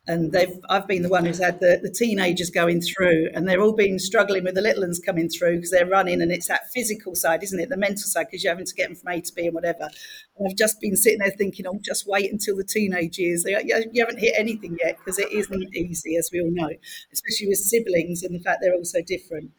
and 0.08 0.32
they've 0.32 0.58
I've 0.70 0.88
been 0.88 1.04
the 1.04 1.10
one 1.10 1.26
who's 1.26 1.44
had 1.44 1.60
the, 1.60 1.80
the 1.84 1.92
teenagers 1.92 2.50
going 2.50 2.82
through, 2.82 3.30
and 3.34 3.48
they're 3.48 3.62
all 3.62 3.74
been 3.74 4.00
struggling 4.00 4.44
with 4.46 4.56
the 4.56 4.62
little 4.62 4.84
ones 4.84 5.00
coming 5.00 5.30
through 5.30 5.58
because 5.58 5.72
they're 5.72 5.86
running, 5.86 6.22
and 6.22 6.32
it's 6.32 6.48
that 6.48 6.72
physical 6.74 7.14
side, 7.14 7.44
isn't 7.44 7.60
it? 7.60 7.70
The 7.70 7.78
mental 7.78 8.04
side 8.04 8.28
because 8.30 8.44
you're 8.44 8.54
having 8.54 8.66
to 8.66 8.74
get 8.74 8.88
them 8.88 8.96
from 8.96 9.12
A 9.12 9.22
to 9.22 9.34
B 9.34 9.46
and 9.46 9.54
whatever. 9.54 9.90
And 10.38 10.48
I've 10.48 10.58
just 10.58 10.80
been 10.80 10.96
sitting 10.96 11.20
there 11.20 11.32
thinking, 11.32 11.68
oh, 11.68 11.80
just 11.84 12.08
wait 12.08 12.32
until 12.32 12.56
the 12.56 12.64
teenage 12.64 13.18
years. 13.20 13.46
You 13.46 14.00
haven't 14.00 14.20
hit 14.20 14.36
anything 14.38 14.78
yet 14.82 14.98
because 14.98 15.20
it 15.20 15.32
isn't 15.32 15.76
easy, 15.76 16.16
as 16.18 16.30
we 16.32 16.42
all 16.42 16.52
know, 16.52 16.72
especially 17.12 17.48
with 17.48 17.58
siblings 17.58 18.24
and 18.24 18.34
the 18.34 18.44
fact 18.44 18.60
they're 18.62 18.74
all 18.74 18.86
so 18.86 19.02
different. 19.06 19.52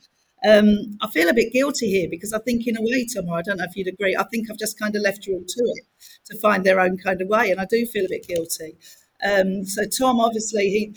Um, 0.47 0.97
I 1.01 1.09
feel 1.09 1.29
a 1.29 1.35
bit 1.35 1.53
guilty 1.53 1.91
here 1.91 2.09
because 2.09 2.33
I 2.33 2.39
think, 2.39 2.67
in 2.67 2.77
a 2.77 2.83
way, 2.83 3.07
Tom, 3.13 3.29
I 3.31 3.43
don't 3.43 3.57
know 3.59 3.67
if 3.69 3.77
you'd 3.77 3.89
agree. 3.89 4.17
I 4.17 4.23
think 4.25 4.49
I've 4.51 4.59
just 4.59 4.79
kind 4.79 4.95
of 4.95 5.03
left 5.03 5.27
you 5.27 5.35
all 5.35 5.45
to 5.47 5.65
it 5.65 5.85
to 6.27 6.39
find 6.39 6.65
their 6.65 6.81
own 6.81 6.97
kind 6.97 7.21
of 7.21 7.29
way, 7.29 7.51
and 7.51 7.61
I 7.61 7.65
do 7.65 7.85
feel 7.87 8.05
a 8.05 8.09
bit 8.09 8.27
guilty. 8.27 8.77
Um, 9.25 9.65
so 9.65 9.85
Tom, 9.85 10.21
obviously, 10.21 10.69
he 10.71 10.95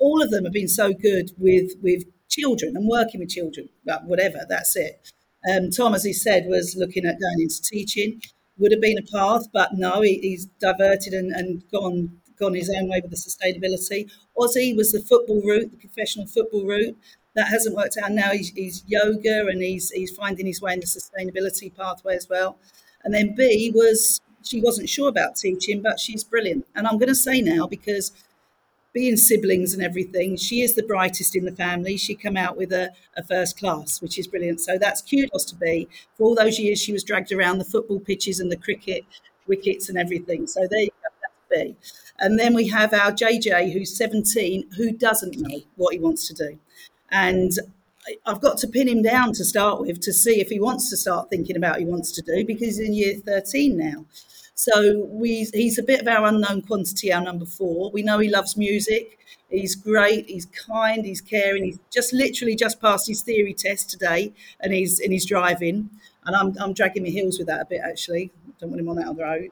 all 0.00 0.22
of 0.22 0.30
them 0.30 0.44
have 0.44 0.52
been 0.52 0.68
so 0.68 0.92
good 0.92 1.30
with 1.38 1.72
with 1.82 2.04
children 2.28 2.76
and 2.76 2.88
working 2.88 3.20
with 3.20 3.30
children. 3.30 3.68
Whatever, 4.04 4.46
that's 4.48 4.76
it. 4.76 5.12
Um, 5.50 5.70
Tom, 5.70 5.94
as 5.94 6.04
he 6.04 6.12
said, 6.12 6.46
was 6.46 6.76
looking 6.76 7.06
at 7.06 7.20
going 7.20 7.40
into 7.40 7.62
teaching. 7.62 8.20
Would 8.58 8.72
have 8.72 8.80
been 8.80 8.98
a 8.98 9.02
path, 9.02 9.46
but 9.54 9.70
no, 9.72 10.02
he, 10.02 10.18
he's 10.18 10.44
diverted 10.60 11.14
and, 11.14 11.32
and 11.32 11.62
gone 11.70 12.20
gone 12.38 12.54
his 12.54 12.70
own 12.70 12.88
way 12.88 13.00
with 13.02 13.10
the 13.10 13.16
sustainability. 13.16 14.10
Ozzy 14.36 14.74
was 14.74 14.92
the 14.92 15.00
football 15.00 15.42
route, 15.42 15.70
the 15.70 15.76
professional 15.76 16.26
football 16.26 16.66
route. 16.66 16.96
That 17.36 17.48
hasn't 17.48 17.76
worked 17.76 17.96
out. 17.96 18.10
Now 18.10 18.30
he's, 18.30 18.50
he's 18.50 18.82
yoga 18.86 19.46
and 19.46 19.62
he's 19.62 19.90
he's 19.90 20.10
finding 20.10 20.46
his 20.46 20.60
way 20.60 20.72
in 20.74 20.80
the 20.80 20.86
sustainability 20.86 21.74
pathway 21.74 22.16
as 22.16 22.28
well. 22.28 22.58
And 23.04 23.14
then 23.14 23.34
B 23.34 23.72
was 23.74 24.20
she 24.42 24.60
wasn't 24.60 24.88
sure 24.88 25.08
about 25.08 25.36
teaching, 25.36 25.82
but 25.82 26.00
she's 26.00 26.24
brilliant. 26.24 26.66
And 26.74 26.86
I'm 26.86 26.98
going 26.98 27.08
to 27.08 27.14
say 27.14 27.40
now 27.40 27.66
because 27.66 28.12
being 28.92 29.16
siblings 29.16 29.72
and 29.72 29.82
everything, 29.82 30.36
she 30.36 30.62
is 30.62 30.74
the 30.74 30.82
brightest 30.82 31.36
in 31.36 31.44
the 31.44 31.52
family. 31.52 31.96
She 31.96 32.14
come 32.14 32.36
out 32.36 32.56
with 32.56 32.72
a, 32.72 32.90
a 33.16 33.22
first 33.22 33.58
class, 33.58 34.02
which 34.02 34.18
is 34.18 34.26
brilliant. 34.26 34.60
So 34.60 34.78
that's 34.78 35.02
kudos 35.02 35.44
to 35.46 35.56
B. 35.56 35.88
For 36.16 36.24
all 36.24 36.34
those 36.34 36.58
years, 36.58 36.80
she 36.80 36.92
was 36.92 37.04
dragged 37.04 37.32
around 37.32 37.58
the 37.58 37.64
football 37.64 38.00
pitches 38.00 38.40
and 38.40 38.50
the 38.50 38.56
cricket 38.56 39.04
wickets 39.46 39.88
and 39.88 39.98
everything. 39.98 40.46
So 40.46 40.66
there 40.68 40.80
you 40.80 40.88
go. 40.88 41.08
That's 41.50 41.64
B. 41.64 41.76
And 42.18 42.38
then 42.38 42.54
we 42.54 42.68
have 42.68 42.92
our 42.92 43.12
JJ, 43.12 43.72
who's 43.72 43.96
17, 43.96 44.70
who 44.76 44.92
doesn't 44.92 45.38
know 45.38 45.60
what 45.76 45.94
he 45.94 46.00
wants 46.00 46.26
to 46.28 46.34
do. 46.34 46.58
And 47.10 47.52
I've 48.26 48.40
got 48.40 48.58
to 48.58 48.68
pin 48.68 48.88
him 48.88 49.02
down 49.02 49.32
to 49.34 49.44
start 49.44 49.80
with 49.80 50.00
to 50.00 50.12
see 50.12 50.40
if 50.40 50.48
he 50.48 50.58
wants 50.58 50.90
to 50.90 50.96
start 50.96 51.30
thinking 51.30 51.56
about 51.56 51.78
he 51.78 51.84
wants 51.84 52.12
to 52.12 52.22
do 52.22 52.44
because 52.44 52.78
he's 52.78 52.80
in 52.80 52.94
year 52.94 53.14
13 53.24 53.76
now. 53.76 54.06
So 54.54 55.06
we, 55.06 55.48
he's 55.54 55.78
a 55.78 55.82
bit 55.82 56.02
of 56.02 56.08
our 56.08 56.26
unknown 56.26 56.62
quantity, 56.62 57.12
our 57.12 57.22
number 57.22 57.46
four. 57.46 57.90
We 57.92 58.02
know 58.02 58.18
he 58.18 58.28
loves 58.28 58.58
music. 58.58 59.18
He's 59.48 59.74
great. 59.74 60.28
He's 60.28 60.46
kind. 60.46 61.04
He's 61.04 61.22
caring. 61.22 61.64
He's 61.64 61.78
just 61.90 62.12
literally 62.12 62.54
just 62.54 62.80
passed 62.80 63.08
his 63.08 63.22
theory 63.22 63.54
test 63.54 63.90
today, 63.90 64.32
and 64.60 64.72
he's 64.72 65.00
and 65.00 65.12
he's 65.12 65.26
driving. 65.26 65.90
And 66.26 66.36
I'm 66.36 66.54
I'm 66.60 66.74
dragging 66.74 67.02
my 67.02 67.08
heels 67.08 67.38
with 67.38 67.48
that 67.48 67.62
a 67.62 67.64
bit 67.64 67.80
actually. 67.82 68.32
Don't 68.60 68.70
want 68.70 68.80
him 68.80 68.88
on 68.88 68.96
that 68.96 69.08
other 69.08 69.22
road. 69.22 69.50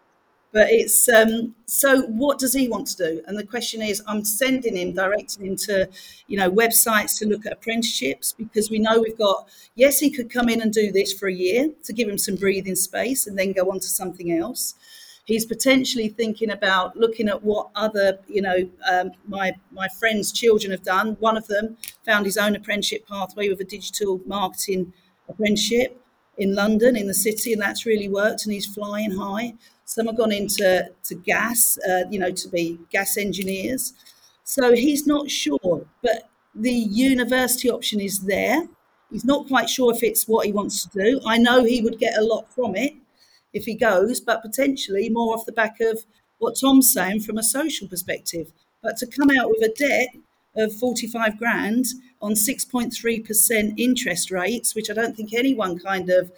But 0.53 0.71
it's 0.71 1.09
um, 1.09 1.55
so. 1.67 2.03
What 2.03 2.39
does 2.39 2.55
he 2.55 2.69
want 2.69 2.87
to 2.89 2.97
do? 2.97 3.23
And 3.27 3.39
the 3.39 3.47
question 3.47 3.83
is, 3.83 4.03
I'm 4.07 4.25
sending 4.25 4.77
him, 4.77 4.95
directing 4.95 5.45
him 5.47 5.57
to, 5.57 5.89
you 6.27 6.39
know, 6.39 6.51
websites 6.51 7.19
to 7.19 7.27
look 7.27 7.45
at 7.45 7.53
apprenticeships 7.53 8.33
because 8.33 8.71
we 8.71 8.79
know 8.79 9.01
we've 9.01 9.19
got. 9.19 9.49
Yes, 9.75 9.99
he 9.99 10.11
could 10.11 10.31
come 10.31 10.49
in 10.49 10.63
and 10.63 10.73
do 10.73 10.91
this 10.91 11.13
for 11.13 11.29
a 11.29 11.33
year 11.33 11.71
to 11.85 11.93
give 11.93 12.09
him 12.09 12.17
some 12.19 12.37
breathing 12.37 12.77
space 12.77 13.27
and 13.27 13.39
then 13.39 13.53
go 13.53 13.71
on 13.71 13.81
to 13.81 13.87
something 13.87 14.33
else. 14.33 14.75
He's 15.27 15.45
potentially 15.45 16.09
thinking 16.09 16.51
about 16.51 16.97
looking 16.97 17.29
at 17.29 17.43
what 17.43 17.69
other, 17.75 18.19
you 18.27 18.41
know, 18.41 18.71
um, 18.91 19.11
my 19.27 19.53
my 19.71 19.89
friends' 20.01 20.33
children 20.33 20.71
have 20.71 20.83
done. 20.83 21.19
One 21.21 21.37
of 21.37 21.47
them 21.49 21.77
found 22.07 22.25
his 22.25 22.39
own 22.39 22.57
apprenticeship 22.57 23.07
pathway 23.07 23.51
with 23.51 23.61
a 23.61 23.65
digital 23.65 24.23
marketing 24.25 24.95
apprenticeship 25.29 26.01
in 26.39 26.55
London, 26.55 26.97
in 26.97 27.07
the 27.07 27.15
city, 27.15 27.53
and 27.53 27.61
that's 27.61 27.85
really 27.85 28.09
worked. 28.09 28.45
And 28.45 28.53
he's 28.53 28.67
flying 28.67 29.11
high. 29.11 29.55
Some 29.85 30.07
have 30.07 30.17
gone 30.17 30.33
into 30.33 30.91
to 31.05 31.15
gas, 31.15 31.79
uh, 31.89 32.05
you 32.11 32.19
know, 32.19 32.31
to 32.31 32.49
be 32.49 32.79
gas 32.91 33.17
engineers. 33.17 33.95
So 34.45 34.73
he's 34.73 35.07
not 35.07 35.31
sure, 35.31 35.87
but 36.03 36.31
the 36.55 36.73
university 36.73 37.71
option 37.71 38.01
is 38.01 38.21
there. 38.21 38.67
He's 39.11 39.25
not 39.25 39.47
quite 39.47 39.69
sure 39.69 39.93
if 39.95 40.03
it's 40.03 40.29
what 40.29 40.47
he 40.47 40.53
wants 40.53 40.87
to 40.87 41.05
do. 41.05 41.21
I 41.27 41.39
know 41.39 41.65
he 41.65 41.81
would 41.81 41.99
get 41.99 42.19
a 42.19 42.23
lot 42.23 42.53
from 42.53 42.77
it 42.77 42.95
if 43.53 43.65
he 43.65 43.75
goes, 43.75 44.21
but 44.21 44.43
potentially 44.43 45.09
more 45.09 45.35
off 45.35 45.47
the 45.47 45.53
back 45.53 45.81
of 45.81 46.05
what 46.39 46.59
Tom's 46.61 46.93
saying 46.93 47.21
from 47.21 47.39
a 47.39 47.43
social 47.43 47.89
perspective. 47.89 48.53
But 48.83 48.97
to 48.99 49.07
come 49.07 49.31
out 49.39 49.51
with 49.51 49.63
a 49.63 49.75
debt 49.77 50.09
of 50.57 50.75
45 50.75 51.39
grand 51.39 51.87
on 52.21 52.33
6.3% 52.33 53.75
interest 53.79 54.31
rates, 54.31 54.75
which 54.75 54.91
I 54.91 54.95
don't 54.95 55.17
think 55.17 55.33
anyone 55.33 55.79
kind 55.79 56.11
of 56.11 56.33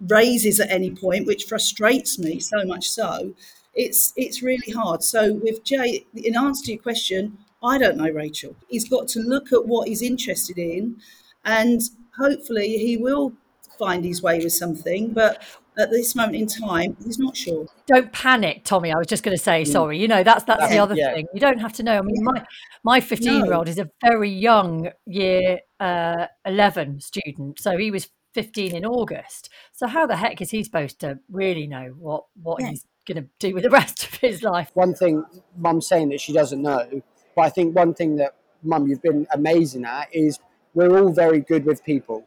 raises 0.00 0.60
at 0.60 0.70
any 0.70 0.90
point, 0.90 1.26
which 1.26 1.44
frustrates 1.44 2.18
me 2.18 2.40
so 2.40 2.64
much 2.64 2.88
so. 2.88 3.34
It's 3.74 4.12
it's 4.16 4.42
really 4.42 4.72
hard. 4.72 5.02
So 5.02 5.34
with 5.34 5.64
Jay, 5.64 6.06
in 6.14 6.36
answer 6.36 6.64
to 6.66 6.72
your 6.72 6.82
question, 6.82 7.36
I 7.62 7.78
don't 7.78 7.96
know, 7.96 8.10
Rachel. 8.10 8.54
He's 8.68 8.88
got 8.88 9.08
to 9.08 9.20
look 9.20 9.52
at 9.52 9.66
what 9.66 9.88
he's 9.88 10.02
interested 10.02 10.58
in, 10.58 10.96
and 11.44 11.80
hopefully 12.16 12.78
he 12.78 12.96
will 12.96 13.32
find 13.78 14.04
his 14.04 14.22
way 14.22 14.38
with 14.38 14.52
something. 14.52 15.12
But 15.12 15.42
at 15.78 15.90
this 15.90 16.14
moment 16.14 16.36
in 16.36 16.46
time, 16.46 16.96
he's 17.04 17.18
not 17.18 17.36
sure. 17.36 17.66
Don't 17.86 18.12
panic, 18.12 18.64
Tommie. 18.64 18.92
I 18.92 18.96
was 18.96 19.06
just 19.06 19.22
going 19.22 19.36
to 19.36 19.42
say, 19.42 19.62
mm. 19.62 19.66
sorry. 19.66 19.98
You 19.98 20.08
know, 20.08 20.22
that's 20.22 20.44
that's 20.44 20.68
the 20.68 20.78
other 20.78 20.94
yeah. 20.94 21.14
thing. 21.14 21.26
You 21.34 21.40
don't 21.40 21.58
have 21.58 21.72
to 21.74 21.82
know. 21.82 21.98
I 21.98 22.02
mean, 22.02 22.22
my 22.22 22.44
my 22.82 23.00
fifteen 23.00 23.44
year 23.44 23.54
old 23.54 23.68
is 23.68 23.78
a 23.78 23.90
very 24.02 24.30
young 24.30 24.90
year 25.06 25.60
uh, 25.80 26.26
eleven 26.44 27.00
student, 27.00 27.60
so 27.60 27.76
he 27.76 27.90
was 27.90 28.08
fifteen 28.32 28.74
in 28.74 28.84
August. 28.84 29.50
So 29.72 29.86
how 29.86 30.06
the 30.06 30.16
heck 30.16 30.40
is 30.40 30.50
he 30.50 30.62
supposed 30.64 31.00
to 31.00 31.18
really 31.30 31.66
know 31.66 31.94
what 31.98 32.24
what 32.42 32.60
yeah. 32.60 32.70
he's 32.70 32.84
going 33.06 33.22
to 33.22 33.28
do 33.38 33.54
with 33.54 33.64
the 33.64 33.70
rest 33.70 34.04
of 34.04 34.14
his 34.14 34.42
life? 34.42 34.70
One 34.74 34.94
thing, 34.94 35.24
Mum's 35.56 35.86
saying 35.86 36.08
that 36.10 36.20
she 36.20 36.32
doesn't 36.32 36.62
know, 36.62 37.02
but 37.34 37.42
I 37.42 37.50
think 37.50 37.74
one 37.74 37.94
thing 37.94 38.16
that 38.16 38.34
Mum 38.62 38.86
you've 38.86 39.02
been 39.02 39.26
amazing 39.32 39.84
at 39.84 40.08
is 40.12 40.38
we're 40.72 40.98
all 40.98 41.12
very 41.12 41.40
good 41.40 41.64
with 41.64 41.84
people 41.84 42.26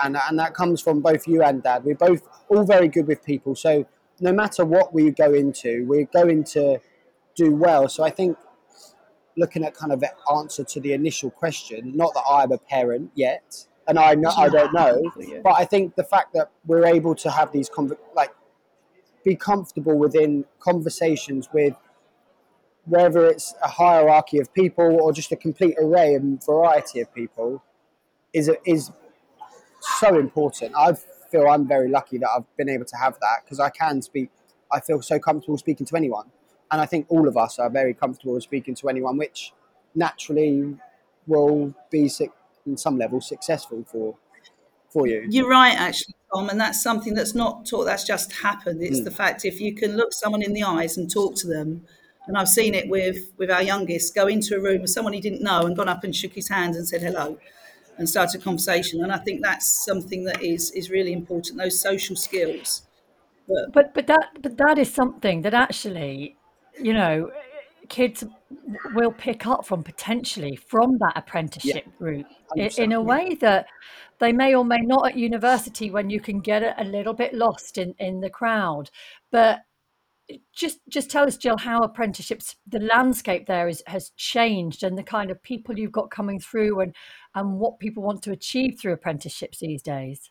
and 0.00 0.16
and 0.28 0.38
that 0.38 0.54
comes 0.54 0.80
from 0.80 1.00
both 1.00 1.26
you 1.26 1.42
and 1.42 1.62
Dad. 1.62 1.84
We're 1.84 1.94
both 1.94 2.22
all 2.48 2.64
very 2.64 2.88
good 2.88 3.06
with 3.06 3.24
people, 3.24 3.54
so 3.54 3.86
no 4.20 4.32
matter 4.32 4.64
what 4.64 4.94
we 4.94 5.10
go 5.10 5.32
into, 5.32 5.84
we're 5.86 6.06
going 6.06 6.44
to 6.44 6.80
do 7.34 7.54
well. 7.54 7.88
So 7.88 8.02
I 8.02 8.10
think 8.10 8.38
looking 9.36 9.64
at 9.64 9.74
kind 9.74 9.92
of 9.92 10.00
the 10.00 10.10
answer 10.34 10.64
to 10.64 10.80
the 10.80 10.94
initial 10.94 11.30
question, 11.30 11.94
not 11.94 12.14
that 12.14 12.24
I'm 12.28 12.52
a 12.52 12.58
parent 12.58 13.10
yet, 13.14 13.66
and 13.86 13.98
I 13.98 14.14
know, 14.14 14.30
I 14.30 14.48
don't 14.48 14.72
know, 14.72 15.02
but 15.44 15.52
I 15.52 15.64
think 15.64 15.94
the 15.94 16.04
fact 16.04 16.32
that 16.34 16.50
we're 16.66 16.86
able 16.86 17.14
to 17.16 17.30
have 17.30 17.52
these 17.52 17.68
conv- 17.68 17.98
like 18.14 18.30
be 19.24 19.36
comfortable 19.36 19.98
within 19.98 20.44
conversations 20.60 21.48
with 21.52 21.74
whether 22.84 23.26
it's 23.26 23.54
a 23.62 23.68
hierarchy 23.68 24.38
of 24.38 24.52
people 24.54 25.00
or 25.00 25.12
just 25.12 25.32
a 25.32 25.36
complete 25.36 25.74
array 25.80 26.14
and 26.14 26.44
variety 26.44 27.00
of 27.00 27.12
people 27.12 27.62
is 28.32 28.50
is 28.64 28.92
so 29.80 30.18
important. 30.18 30.74
I 30.76 30.94
feel 31.30 31.48
I'm 31.48 31.66
very 31.66 31.88
lucky 31.88 32.18
that 32.18 32.28
I've 32.34 32.56
been 32.56 32.68
able 32.68 32.84
to 32.86 32.96
have 32.96 33.18
that 33.20 33.44
because 33.44 33.60
I 33.60 33.70
can 33.70 34.02
speak. 34.02 34.30
I 34.72 34.80
feel 34.80 35.00
so 35.02 35.18
comfortable 35.18 35.58
speaking 35.58 35.86
to 35.86 35.96
anyone, 35.96 36.30
and 36.70 36.80
I 36.80 36.86
think 36.86 37.06
all 37.08 37.28
of 37.28 37.36
us 37.36 37.58
are 37.58 37.70
very 37.70 37.94
comfortable 37.94 38.40
speaking 38.40 38.74
to 38.76 38.88
anyone, 38.88 39.16
which 39.16 39.52
naturally 39.94 40.76
will 41.26 41.74
be 41.90 42.10
in 42.66 42.76
some 42.76 42.98
level 42.98 43.20
successful 43.20 43.84
for 43.86 44.16
for 44.88 45.06
you. 45.06 45.26
You're 45.28 45.48
right, 45.48 45.78
actually, 45.78 46.14
Tom, 46.32 46.48
and 46.48 46.60
that's 46.60 46.82
something 46.82 47.14
that's 47.14 47.34
not 47.34 47.66
taught. 47.66 47.84
That's 47.84 48.04
just 48.04 48.32
happened. 48.32 48.82
It's 48.82 49.00
mm. 49.00 49.04
the 49.04 49.10
fact 49.10 49.44
if 49.44 49.60
you 49.60 49.74
can 49.74 49.96
look 49.96 50.12
someone 50.12 50.42
in 50.42 50.52
the 50.52 50.62
eyes 50.62 50.96
and 50.96 51.10
talk 51.10 51.34
to 51.36 51.46
them. 51.46 51.86
And 52.28 52.36
I've 52.36 52.48
seen 52.48 52.74
it 52.74 52.88
with 52.88 53.32
with 53.36 53.52
our 53.52 53.62
youngest 53.62 54.14
go 54.14 54.26
into 54.26 54.56
a 54.56 54.60
room 54.60 54.80
with 54.82 54.90
someone 54.90 55.12
he 55.12 55.20
didn't 55.20 55.42
know 55.42 55.60
and 55.60 55.76
gone 55.76 55.88
up 55.88 56.02
and 56.02 56.14
shook 56.14 56.32
his 56.32 56.48
hand 56.48 56.74
and 56.74 56.88
said 56.88 57.00
hello 57.00 57.38
and 57.98 58.08
start 58.08 58.34
a 58.34 58.38
conversation. 58.38 59.02
And 59.02 59.12
I 59.12 59.18
think 59.18 59.42
that's 59.42 59.66
something 59.66 60.24
that 60.24 60.42
is 60.42 60.70
is 60.72 60.90
really 60.90 61.12
important. 61.12 61.58
Those 61.58 61.78
social 61.78 62.16
skills. 62.16 62.82
But 63.48 63.72
but, 63.72 63.94
but 63.94 64.06
that 64.06 64.30
but 64.40 64.56
that 64.56 64.78
is 64.78 64.92
something 64.92 65.42
that 65.42 65.54
actually, 65.54 66.36
you 66.80 66.92
know, 66.92 67.30
kids 67.88 68.24
will 68.94 69.12
pick 69.12 69.46
up 69.46 69.66
from 69.66 69.82
potentially 69.82 70.56
from 70.56 70.98
that 70.98 71.12
apprenticeship 71.16 71.84
yeah, 71.86 72.06
route 72.06 72.26
in 72.78 72.92
a 72.92 73.00
way 73.00 73.34
that 73.36 73.66
they 74.18 74.32
may 74.32 74.54
or 74.54 74.64
may 74.64 74.80
not 74.80 75.06
at 75.06 75.16
university 75.16 75.90
when 75.90 76.10
you 76.10 76.20
can 76.20 76.40
get 76.40 76.62
a 76.78 76.84
little 76.84 77.14
bit 77.14 77.34
lost 77.34 77.78
in 77.78 77.94
in 77.98 78.20
the 78.20 78.30
crowd 78.30 78.90
but 79.30 79.60
just 80.52 80.80
just 80.88 81.10
tell 81.10 81.26
us 81.26 81.36
jill 81.36 81.58
how 81.58 81.80
apprenticeships 81.82 82.56
the 82.66 82.80
landscape 82.80 83.46
there 83.46 83.68
is 83.68 83.82
has 83.86 84.10
changed 84.16 84.82
and 84.82 84.98
the 84.98 85.02
kind 85.02 85.30
of 85.30 85.42
people 85.42 85.78
you've 85.78 85.92
got 85.92 86.10
coming 86.10 86.40
through 86.40 86.80
and 86.80 86.94
and 87.36 87.60
what 87.60 87.78
people 87.78 88.02
want 88.02 88.22
to 88.22 88.32
achieve 88.32 88.78
through 88.80 88.94
apprenticeships 88.94 89.58
these 89.58 89.82
days. 89.82 90.30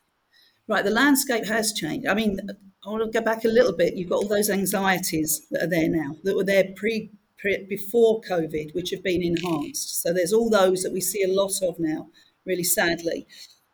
Right 0.68 0.84
the 0.84 0.90
landscape 0.90 1.46
has 1.46 1.72
changed. 1.72 2.06
I 2.06 2.14
mean 2.14 2.40
i 2.84 2.90
want 2.90 3.02
to 3.02 3.18
go 3.18 3.24
back 3.24 3.44
a 3.44 3.48
little 3.48 3.72
bit. 3.72 3.94
You've 3.94 4.10
got 4.10 4.16
all 4.16 4.28
those 4.28 4.50
anxieties 4.50 5.46
that 5.50 5.62
are 5.62 5.68
there 5.68 5.88
now 5.88 6.16
that 6.24 6.36
were 6.36 6.44
there 6.44 6.64
pre, 6.76 7.10
pre 7.38 7.64
before 7.68 8.20
covid 8.28 8.74
which 8.74 8.90
have 8.90 9.02
been 9.02 9.22
enhanced. 9.22 10.02
So 10.02 10.12
there's 10.12 10.32
all 10.32 10.50
those 10.50 10.82
that 10.82 10.92
we 10.92 11.00
see 11.00 11.22
a 11.22 11.32
lot 11.32 11.62
of 11.62 11.78
now 11.78 12.10
really 12.44 12.64
sadly. 12.64 13.26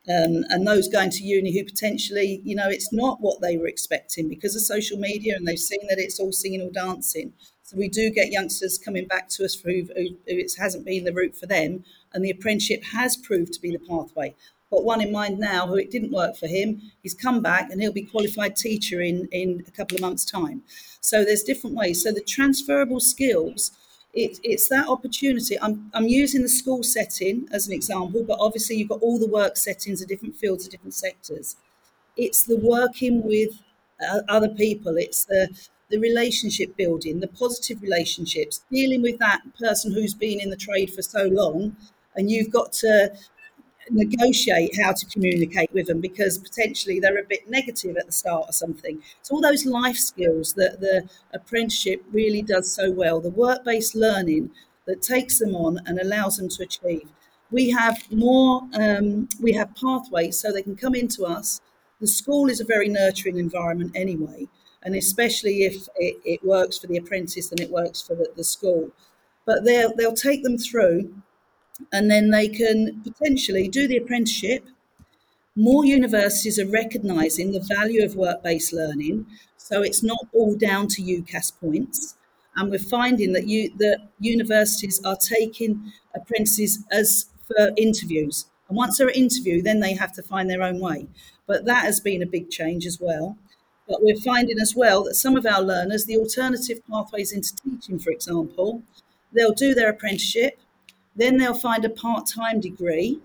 Um, 0.09 0.43
and 0.49 0.67
those 0.67 0.89
going 0.89 1.11
to 1.11 1.23
uni 1.23 1.57
who 1.57 1.63
potentially, 1.63 2.41
you 2.43 2.55
know, 2.55 2.67
it's 2.67 2.91
not 2.91 3.21
what 3.21 3.41
they 3.41 3.55
were 3.55 3.67
expecting 3.67 4.27
because 4.27 4.53
of 4.53 4.61
social 4.61 4.97
media 4.97 5.35
and 5.37 5.47
they've 5.47 5.57
seen 5.57 5.87
that 5.87 5.97
it's 5.97 6.19
all 6.19 6.33
singing 6.33 6.61
or 6.61 6.71
dancing. 6.71 7.31
So 7.63 7.77
we 7.77 7.87
do 7.87 8.09
get 8.09 8.29
youngsters 8.29 8.77
coming 8.77 9.07
back 9.07 9.29
to 9.29 9.45
us 9.45 9.55
who, 9.55 9.87
who, 9.95 10.03
who 10.03 10.17
it 10.25 10.51
hasn't 10.59 10.85
been 10.85 11.05
the 11.05 11.13
route 11.13 11.37
for 11.37 11.45
them, 11.45 11.85
and 12.13 12.23
the 12.23 12.31
apprenticeship 12.31 12.83
has 12.83 13.17
proved 13.17 13.53
to 13.53 13.61
be 13.61 13.71
the 13.71 13.79
pathway. 13.79 14.35
Got 14.71 14.83
one 14.83 15.01
in 15.01 15.11
mind 15.11 15.39
now 15.39 15.67
who 15.67 15.75
it 15.75 15.91
didn't 15.91 16.11
work 16.11 16.35
for 16.35 16.47
him. 16.47 16.81
He's 17.03 17.13
come 17.13 17.41
back 17.41 17.69
and 17.69 17.79
he'll 17.81 17.91
be 17.91 18.03
qualified 18.03 18.55
teacher 18.55 19.01
in 19.01 19.27
in 19.31 19.63
a 19.67 19.71
couple 19.71 19.95
of 19.95 20.01
months' 20.01 20.25
time. 20.25 20.63
So 20.99 21.23
there's 21.23 21.43
different 21.43 21.75
ways. 21.75 22.01
So 22.03 22.11
the 22.11 22.21
transferable 22.21 22.99
skills 22.99 23.71
it, 24.13 24.39
it's 24.43 24.67
that 24.69 24.87
opportunity. 24.87 25.59
I'm, 25.59 25.89
I'm 25.93 26.07
using 26.07 26.43
the 26.43 26.49
school 26.49 26.83
setting 26.83 27.47
as 27.51 27.67
an 27.67 27.73
example, 27.73 28.23
but 28.23 28.37
obviously 28.39 28.75
you've 28.75 28.89
got 28.89 29.01
all 29.01 29.19
the 29.19 29.27
work 29.27 29.57
settings 29.57 30.01
of 30.01 30.07
different 30.07 30.35
fields 30.35 30.65
of 30.65 30.71
different 30.71 30.93
sectors. 30.93 31.55
It's 32.15 32.43
the 32.43 32.57
working 32.57 33.23
with 33.23 33.63
uh, 34.07 34.19
other 34.29 34.49
people. 34.49 34.97
It's 34.97 35.25
the 35.25 35.49
the 35.89 35.99
relationship 35.99 36.75
building, 36.75 37.19
the 37.19 37.27
positive 37.27 37.79
relationships, 37.83 38.61
dealing 38.71 39.03
with 39.03 39.19
that 39.19 39.41
person 39.59 39.93
who's 39.93 40.15
been 40.15 40.39
in 40.39 40.49
the 40.49 40.55
trade 40.55 40.91
for 40.91 41.03
so 41.03 41.25
long, 41.25 41.75
and 42.15 42.29
you've 42.29 42.51
got 42.51 42.71
to 42.73 43.11
negotiate 43.89 44.79
how 44.81 44.93
to 44.93 45.05
communicate 45.07 45.71
with 45.73 45.87
them 45.87 45.99
because 45.99 46.37
potentially 46.37 46.99
they're 46.99 47.19
a 47.19 47.23
bit 47.23 47.49
negative 47.49 47.97
at 47.97 48.05
the 48.05 48.11
start 48.11 48.45
or 48.49 48.53
something. 48.53 49.01
So 49.21 49.35
all 49.35 49.41
those 49.41 49.65
life 49.65 49.97
skills 49.97 50.53
that 50.53 50.79
the 50.79 51.09
apprenticeship 51.33 52.03
really 52.11 52.41
does 52.41 52.73
so 52.73 52.91
well, 52.91 53.19
the 53.19 53.29
work 53.29 53.63
based 53.63 53.95
learning 53.95 54.51
that 54.85 55.01
takes 55.01 55.39
them 55.39 55.55
on 55.55 55.79
and 55.85 55.99
allows 55.99 56.37
them 56.37 56.49
to 56.49 56.63
achieve. 56.63 57.09
We 57.51 57.69
have 57.69 58.11
more, 58.11 58.63
um, 58.73 59.29
we 59.41 59.53
have 59.53 59.75
pathways 59.75 60.39
so 60.39 60.51
they 60.51 60.63
can 60.63 60.75
come 60.75 60.95
into 60.95 61.25
us. 61.25 61.61
The 62.01 62.07
school 62.07 62.49
is 62.49 62.59
a 62.59 62.65
very 62.65 62.89
nurturing 62.89 63.37
environment 63.37 63.91
anyway, 63.95 64.47
and 64.81 64.95
especially 64.95 65.63
if 65.63 65.87
it, 65.97 66.17
it 66.25 66.43
works 66.43 66.79
for 66.79 66.87
the 66.87 66.97
apprentice 66.97 67.51
and 67.51 67.59
it 67.59 67.69
works 67.69 68.01
for 68.01 68.15
the, 68.15 68.27
the 68.35 68.43
school. 68.43 68.91
But 69.45 69.63
they'll, 69.63 69.95
they'll 69.95 70.13
take 70.13 70.43
them 70.43 70.57
through 70.57 71.13
and 71.91 72.09
then 72.09 72.29
they 72.29 72.47
can 72.47 73.01
potentially 73.01 73.67
do 73.67 73.87
the 73.87 73.97
apprenticeship. 73.97 74.65
More 75.55 75.85
universities 75.85 76.57
are 76.59 76.67
recognising 76.67 77.51
the 77.51 77.59
value 77.59 78.03
of 78.03 78.15
work 78.15 78.43
based 78.43 78.73
learning, 78.73 79.27
so 79.57 79.81
it's 79.81 80.03
not 80.03 80.27
all 80.33 80.55
down 80.55 80.87
to 80.89 81.01
UCAS 81.01 81.59
points. 81.59 82.15
And 82.55 82.69
we're 82.69 82.79
finding 82.79 83.33
that 83.33 83.47
you 83.47 83.71
that 83.77 84.09
universities 84.19 85.01
are 85.03 85.17
taking 85.17 85.91
apprentices 86.15 86.83
as 86.91 87.27
for 87.47 87.71
interviews. 87.77 88.45
And 88.69 88.77
once 88.77 88.97
they're 88.97 89.09
at 89.09 89.15
interview, 89.15 89.61
then 89.61 89.79
they 89.79 89.93
have 89.93 90.13
to 90.13 90.23
find 90.23 90.49
their 90.49 90.63
own 90.63 90.79
way. 90.79 91.07
But 91.45 91.65
that 91.65 91.83
has 91.85 91.99
been 91.99 92.21
a 92.21 92.27
big 92.27 92.49
change 92.49 92.85
as 92.85 92.99
well. 92.99 93.37
But 93.87 94.01
we're 94.01 94.15
finding 94.15 94.59
as 94.59 94.75
well 94.75 95.03
that 95.03 95.15
some 95.15 95.35
of 95.35 95.45
our 95.45 95.61
learners, 95.61 96.05
the 96.05 96.17
alternative 96.17 96.79
pathways 96.89 97.33
into 97.33 97.55
teaching, 97.55 97.99
for 97.99 98.11
example, 98.11 98.81
they'll 99.33 99.53
do 99.53 99.73
their 99.73 99.89
apprenticeship, 99.89 100.59
then 101.15 101.37
they'll 101.37 101.53
find 101.53 101.85
a 101.85 101.89
part 101.89 102.27
time 102.27 102.59
degree, 102.59 103.19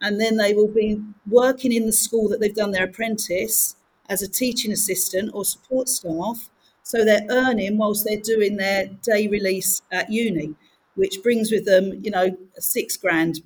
and 0.00 0.20
then 0.20 0.36
they 0.36 0.54
will 0.54 0.68
be 0.68 1.02
working 1.28 1.72
in 1.72 1.86
the 1.86 1.92
school 1.92 2.28
that 2.28 2.40
they've 2.40 2.54
done 2.54 2.72
their 2.72 2.84
apprentice 2.84 3.76
as 4.08 4.22
a 4.22 4.28
teaching 4.28 4.72
assistant 4.72 5.30
or 5.34 5.44
support 5.44 5.88
staff. 5.88 6.50
So 6.82 7.04
they're 7.04 7.26
earning 7.28 7.78
whilst 7.78 8.04
they're 8.04 8.20
doing 8.20 8.56
their 8.56 8.86
day 9.02 9.28
release 9.28 9.82
at 9.92 10.10
uni, 10.10 10.54
which 10.94 11.22
brings 11.22 11.52
with 11.52 11.64
them, 11.66 11.92
you 12.02 12.10
know, 12.10 12.36
a 12.56 12.60
six 12.60 12.96
grand 12.96 13.42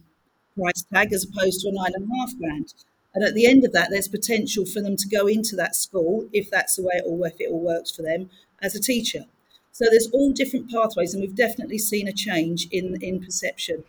price 0.56 0.84
tag 0.92 1.12
as 1.12 1.24
opposed 1.24 1.60
to 1.60 1.68
a 1.68 1.72
nine 1.72 1.92
and 1.94 2.08
a 2.10 2.16
half 2.16 2.38
grand. 2.38 2.72
And 3.14 3.22
at 3.22 3.34
the 3.34 3.46
end 3.46 3.64
of 3.64 3.72
that, 3.72 3.90
there's 3.90 4.08
potential 4.08 4.64
for 4.64 4.80
them 4.80 4.96
to 4.96 5.08
go 5.08 5.26
into 5.26 5.54
that 5.56 5.76
school 5.76 6.28
if 6.32 6.50
that's 6.50 6.76
the 6.76 6.82
way 6.82 6.94
it 6.96 7.04
all 7.04 7.22
if 7.24 7.40
it 7.40 7.50
all 7.50 7.60
works 7.60 7.94
for 7.94 8.02
them 8.02 8.30
as 8.60 8.74
a 8.74 8.80
teacher. 8.80 9.26
So 9.74 9.86
there's 9.90 10.08
all 10.12 10.30
different 10.30 10.70
pathways, 10.70 11.14
and 11.14 11.20
we've 11.20 11.34
definitely 11.34 11.78
seen 11.78 12.06
a 12.06 12.12
change 12.12 12.68
in 12.70 12.96
in 13.02 13.20
perception, 13.20 13.82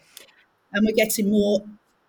and 0.74 0.84
we're 0.84 0.95
getting 0.95 1.30
more 1.30 1.62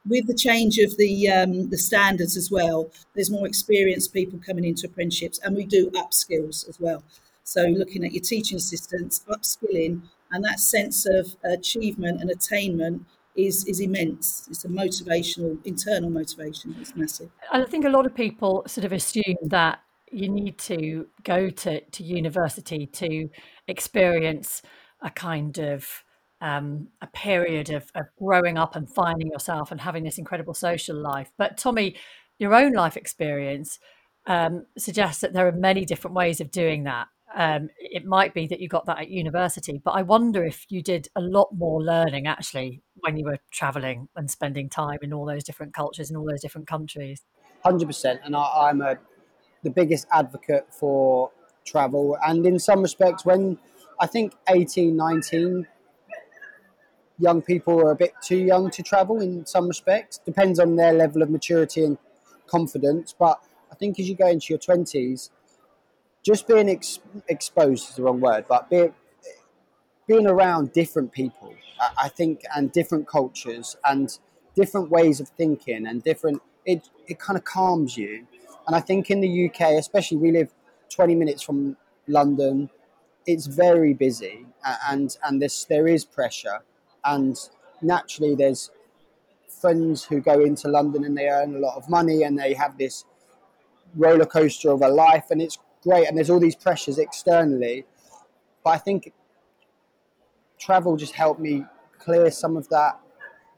with 0.08 0.26
the 0.26 0.34
change 0.34 0.78
of 0.78 0.96
the 0.96 1.28
um, 1.28 1.68
the 1.68 1.76
standards 1.76 2.38
as 2.38 2.50
well. 2.50 2.90
There's 3.14 3.30
more 3.30 3.46
experienced 3.46 4.14
people 4.14 4.40
coming 4.44 4.64
into 4.64 4.86
apprenticeships, 4.86 5.38
and 5.40 5.54
we 5.54 5.66
do 5.66 5.90
upskills 5.90 6.66
as 6.66 6.80
well. 6.80 7.04
So 7.44 7.66
looking 7.66 8.02
at 8.04 8.12
your 8.12 8.22
teaching 8.22 8.56
assistants, 8.56 9.24
upskilling 9.28 10.00
and 10.32 10.42
that 10.42 10.58
sense 10.58 11.06
of 11.06 11.36
achievement 11.44 12.22
and 12.22 12.30
attainment 12.30 13.04
is 13.36 13.66
is 13.66 13.80
immense. 13.80 14.48
It's 14.50 14.64
a 14.64 14.68
motivational, 14.68 15.58
internal 15.66 16.08
motivation. 16.08 16.74
It's 16.80 16.96
massive. 16.96 17.30
And 17.52 17.62
I 17.62 17.66
think 17.66 17.84
a 17.84 17.90
lot 17.90 18.06
of 18.06 18.14
people 18.14 18.64
sort 18.66 18.86
of 18.86 18.92
assume 18.92 19.36
that 19.42 19.80
you 20.10 20.28
need 20.28 20.56
to 20.56 21.06
go 21.24 21.50
to, 21.50 21.80
to 21.80 22.02
university 22.04 22.86
to 22.86 23.28
experience 23.68 24.62
a 25.02 25.10
kind 25.10 25.58
of 25.58 26.04
um, 26.40 26.88
a 27.00 27.06
period 27.06 27.70
of, 27.70 27.90
of 27.94 28.06
growing 28.18 28.58
up 28.58 28.76
and 28.76 28.88
finding 28.88 29.28
yourself 29.28 29.70
and 29.70 29.80
having 29.80 30.04
this 30.04 30.18
incredible 30.18 30.54
social 30.54 30.96
life. 30.96 31.30
But 31.38 31.56
Tommie, 31.56 31.96
your 32.38 32.54
own 32.54 32.72
life 32.72 32.96
experience 32.96 33.78
um, 34.26 34.66
suggests 34.76 35.20
that 35.22 35.32
there 35.32 35.46
are 35.46 35.52
many 35.52 35.84
different 35.84 36.14
ways 36.14 36.40
of 36.40 36.50
doing 36.50 36.84
that. 36.84 37.08
Um, 37.34 37.68
it 37.78 38.04
might 38.04 38.34
be 38.34 38.46
that 38.46 38.60
you 38.60 38.68
got 38.68 38.86
that 38.86 38.98
at 38.98 39.08
university, 39.08 39.80
but 39.84 39.92
I 39.92 40.02
wonder 40.02 40.44
if 40.44 40.64
you 40.68 40.82
did 40.82 41.08
a 41.16 41.20
lot 41.20 41.48
more 41.52 41.82
learning 41.82 42.26
actually 42.26 42.82
when 43.00 43.16
you 43.16 43.24
were 43.24 43.38
traveling 43.50 44.08
and 44.16 44.30
spending 44.30 44.70
time 44.70 44.98
in 45.02 45.12
all 45.12 45.26
those 45.26 45.44
different 45.44 45.74
cultures 45.74 46.08
and 46.08 46.16
all 46.16 46.26
those 46.26 46.40
different 46.40 46.66
countries. 46.66 47.22
Hundred 47.62 47.86
percent, 47.86 48.20
and 48.24 48.36
I, 48.36 48.68
I'm 48.68 48.80
a 48.80 48.96
the 49.64 49.70
biggest 49.70 50.06
advocate 50.12 50.66
for 50.72 51.30
travel. 51.66 52.16
And 52.26 52.46
in 52.46 52.58
some 52.58 52.82
respects, 52.82 53.24
when 53.24 53.58
I 54.00 54.06
think 54.06 54.34
18, 54.48 54.96
19, 54.96 55.66
young 57.18 57.42
people 57.42 57.80
are 57.80 57.90
a 57.90 57.96
bit 57.96 58.12
too 58.22 58.38
young 58.38 58.70
to 58.70 58.82
travel 58.82 59.20
in 59.20 59.46
some 59.46 59.68
respects. 59.68 60.18
Depends 60.24 60.58
on 60.58 60.76
their 60.76 60.92
level 60.92 61.22
of 61.22 61.30
maturity 61.30 61.84
and 61.84 61.98
confidence. 62.46 63.14
But 63.18 63.40
I 63.70 63.74
think 63.74 63.98
as 63.98 64.08
you 64.08 64.14
go 64.14 64.28
into 64.28 64.46
your 64.50 64.58
20s, 64.58 65.30
just 66.22 66.46
being 66.48 66.68
ex- 66.68 67.00
exposed 67.28 67.90
is 67.90 67.96
the 67.96 68.02
wrong 68.02 68.20
word, 68.20 68.46
but 68.48 68.68
be, 68.68 68.88
being 70.06 70.26
around 70.26 70.72
different 70.72 71.12
people, 71.12 71.54
I, 71.80 72.06
I 72.06 72.08
think, 72.08 72.42
and 72.54 72.72
different 72.72 73.06
cultures 73.06 73.76
and 73.84 74.18
different 74.54 74.90
ways 74.90 75.20
of 75.20 75.28
thinking 75.28 75.86
and 75.86 76.02
different, 76.02 76.42
it, 76.64 76.88
it 77.06 77.18
kind 77.18 77.38
of 77.38 77.44
calms 77.44 77.96
you 77.96 78.26
and 78.66 78.74
I 78.74 78.80
think 78.80 79.10
in 79.10 79.20
the 79.20 79.46
UK, 79.46 79.60
especially, 79.78 80.18
we 80.18 80.32
live 80.32 80.52
20 80.90 81.14
minutes 81.14 81.42
from 81.42 81.76
London. 82.06 82.70
It's 83.26 83.46
very 83.46 83.92
busy, 83.92 84.46
and 84.88 85.16
and 85.24 85.42
this 85.42 85.64
there 85.64 85.88
is 85.88 86.04
pressure, 86.04 86.60
and 87.04 87.36
naturally 87.82 88.34
there's 88.34 88.70
friends 89.48 90.04
who 90.04 90.20
go 90.20 90.40
into 90.40 90.68
London 90.68 91.04
and 91.04 91.16
they 91.16 91.28
earn 91.28 91.54
a 91.56 91.58
lot 91.58 91.76
of 91.76 91.88
money 91.88 92.22
and 92.22 92.38
they 92.38 92.52
have 92.52 92.76
this 92.78 93.04
roller 93.94 94.26
coaster 94.26 94.70
of 94.70 94.82
a 94.82 94.88
life, 94.88 95.30
and 95.30 95.42
it's 95.42 95.58
great. 95.82 96.06
And 96.06 96.16
there's 96.16 96.30
all 96.30 96.40
these 96.40 96.56
pressures 96.56 96.98
externally, 96.98 97.84
but 98.62 98.70
I 98.70 98.78
think 98.78 99.12
travel 100.58 100.96
just 100.96 101.14
helped 101.14 101.40
me 101.40 101.64
clear 101.98 102.30
some 102.30 102.56
of 102.56 102.68
that, 102.68 103.00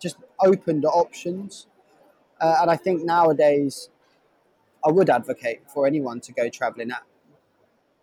just 0.01 0.17
opened 0.45 0.85
options, 0.85 1.67
uh, 2.41 2.59
and 2.61 2.71
I 2.71 2.77
think 2.77 3.05
nowadays 3.05 3.91
I 4.87 4.91
would 4.91 5.11
advocate 5.11 5.63
for 5.69 5.87
anyone 5.87 6.21
to 6.21 6.33
go 6.33 6.49
travelling 6.49 6.93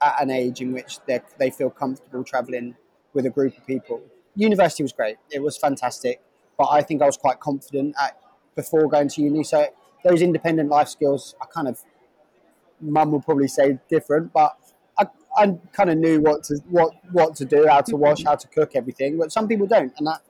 at, 0.06 0.22
an 0.22 0.30
age 0.30 0.62
in 0.62 0.74
which 0.74 1.00
they 1.06 1.50
feel 1.50 1.70
comfortable 1.70 2.24
travelling 2.24 2.76
with 3.14 3.26
a 3.26 3.30
group 3.30 3.58
of 3.58 3.66
people. 3.66 4.02
University 4.36 4.84
was 4.84 4.94
great; 4.94 5.18
it 5.32 5.42
was 5.42 5.58
fantastic, 5.58 6.22
but 6.58 6.68
I 6.70 6.82
think 6.82 7.02
I 7.02 7.06
was 7.06 7.18
quite 7.18 7.40
confident 7.40 7.96
at 8.02 8.18
before 8.56 8.88
going 8.88 9.10
to 9.10 9.22
uni. 9.22 9.44
So 9.44 9.68
those 10.04 10.22
independent 10.22 10.70
life 10.70 10.88
skills, 10.88 11.36
I 11.42 11.46
kind 11.46 11.68
of, 11.68 11.80
mum 12.80 13.12
would 13.12 13.24
probably 13.24 13.48
say 13.48 13.80
different, 13.90 14.32
but 14.34 14.56
I, 14.98 15.08
I 15.38 15.58
kind 15.74 15.90
of 15.90 15.98
knew 15.98 16.22
what 16.22 16.44
to 16.46 16.60
what 16.70 16.94
what 17.12 17.36
to 17.38 17.46
do, 17.46 17.68
how 17.68 17.82
to 17.82 17.96
wash, 17.96 18.24
how 18.24 18.36
to 18.36 18.48
cook, 18.48 18.72
everything. 18.76 19.18
But 19.18 19.32
some 19.32 19.48
people 19.48 19.68
don't, 19.68 19.94
and 19.98 20.08
that 20.08 20.22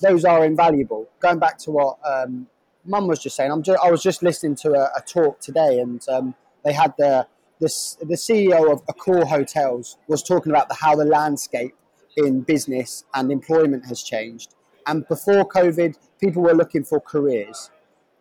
those 0.00 0.24
are 0.24 0.44
invaluable. 0.44 1.08
Going 1.20 1.38
back 1.38 1.58
to 1.58 1.70
what 1.70 1.98
um, 2.04 2.46
Mum 2.84 3.06
was 3.06 3.18
just 3.18 3.36
saying, 3.36 3.50
I'm 3.50 3.62
just, 3.62 3.78
I 3.84 3.90
was 3.90 4.02
just 4.02 4.22
listening 4.22 4.54
to 4.56 4.72
a, 4.74 4.84
a 4.96 5.02
talk 5.06 5.40
today, 5.40 5.80
and 5.80 6.06
um, 6.08 6.34
they 6.64 6.72
had 6.72 6.94
the, 6.98 7.26
the 7.60 8.14
CEO 8.14 8.72
of 8.72 8.84
Accor 8.86 9.26
Hotels 9.26 9.98
was 10.06 10.22
talking 10.22 10.52
about 10.52 10.68
the, 10.68 10.74
how 10.74 10.94
the 10.94 11.04
landscape 11.04 11.74
in 12.16 12.40
business 12.40 13.04
and 13.14 13.30
employment 13.30 13.86
has 13.86 14.02
changed. 14.02 14.54
And 14.86 15.06
before 15.06 15.46
COVID, 15.48 15.96
people 16.20 16.42
were 16.42 16.54
looking 16.54 16.84
for 16.84 17.00
careers, 17.00 17.70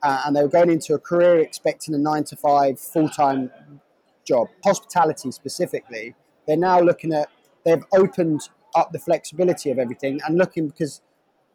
uh, 0.04 0.23
and 0.26 0.36
they 0.36 0.41
were 0.41 0.50
going 0.50 0.69
into 0.69 0.93
a 0.93 1.00
career 1.00 1.39
expecting 1.39 1.95
a 1.95 1.97
nine 1.97 2.23
to 2.26 2.36
five 2.36 2.80
full 2.80 3.10
time 3.10 3.52
job. 4.26 4.47
Hospitality 4.63 5.32
specifically, 5.32 6.15
they're 6.45 6.58
now 6.58 6.80
looking 6.80 7.13
at 7.13 7.30
they've 7.65 7.84
opened 7.93 8.50
up 8.76 8.91
the 8.91 9.00
flexibility 9.00 9.71
of 9.71 9.80
everything 9.80 10.19
and 10.26 10.38
looking 10.38 10.67
because 10.67 11.02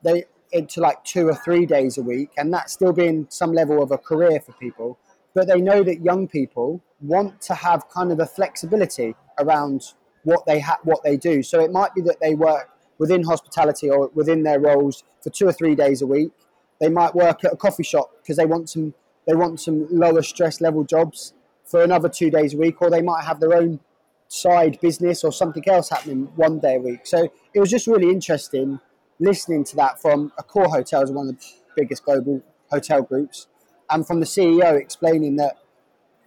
they 0.03 0.25
into 0.53 0.81
like 0.81 1.03
two 1.05 1.29
or 1.29 1.35
three 1.35 1.67
days 1.67 1.99
a 1.99 2.03
week, 2.03 2.31
and 2.37 2.53
that's 2.53 2.73
still 2.73 2.93
being 2.93 3.27
some 3.31 3.53
level 3.53 3.83
of 3.83 3.91
a 3.91 3.99
career 3.99 4.41
for 4.41 4.53
people. 4.53 4.99
But 5.35 5.49
they 5.49 5.61
know 5.61 5.83
that 5.83 6.03
young 6.03 6.29
people 6.29 6.83
want 7.03 7.41
to 7.43 7.55
have 7.55 7.89
kind 7.89 8.13
of 8.13 8.21
a 8.21 8.27
flexibility 8.27 9.15
around 9.39 9.93
what 10.25 10.47
they 10.47 10.61
ha- 10.61 10.79
what 10.85 11.03
they 11.03 11.17
do. 11.17 11.43
So 11.43 11.61
it 11.61 11.73
might 11.73 11.95
be 11.95 12.01
that 12.03 12.21
they 12.21 12.35
work 12.35 12.71
within 12.99 13.25
hospitality 13.25 13.91
or 13.91 14.11
within 14.15 14.43
their 14.43 14.61
roles 14.61 15.05
for 15.23 15.31
two 15.31 15.47
or 15.47 15.53
three 15.53 15.75
days 15.75 16.03
a 16.03 16.07
week. 16.07 16.33
They 16.81 16.89
might 16.89 17.15
work 17.15 17.45
at 17.45 17.53
a 17.53 17.57
coffee 17.57 17.83
shop 17.83 18.13
because 18.23 18.37
they 18.37 18.47
want 18.47 18.71
some 18.71 18.95
they 19.27 19.35
want 19.35 19.61
some 19.61 19.87
lower 19.91 20.23
stress 20.23 20.61
level 20.61 20.85
jobs 20.85 21.33
for 21.65 21.83
another 21.83 22.09
two 22.09 22.31
days 22.31 22.55
a 22.55 22.57
week, 22.57 22.83
or 22.83 22.91
they 22.91 23.03
might 23.03 23.25
have 23.25 23.41
their 23.41 23.55
own 23.55 23.81
side 24.29 24.79
business 24.81 25.23
or 25.23 25.33
something 25.33 25.63
else 25.69 25.91
happening 25.91 26.29
one 26.37 26.59
day 26.59 26.77
a 26.77 26.81
week. 26.81 27.07
So 27.07 27.29
it 27.55 27.61
was 27.61 27.71
just 27.71 27.87
really 27.87 28.11
interesting 28.11 28.81
listening 29.21 29.63
to 29.63 29.77
that 29.77 30.01
from 30.01 30.33
a 30.39 30.43
Accor 30.43 30.71
Hotels, 30.71 31.13
one 31.13 31.29
of 31.29 31.39
the 31.39 31.47
biggest 31.77 32.05
global 32.05 32.43
hotel 32.71 33.03
groups, 33.03 33.47
and 33.91 34.07
from 34.07 34.21
the 34.21 34.27
CEO 34.27 34.79
explaining 34.79 35.37
that 35.37 35.59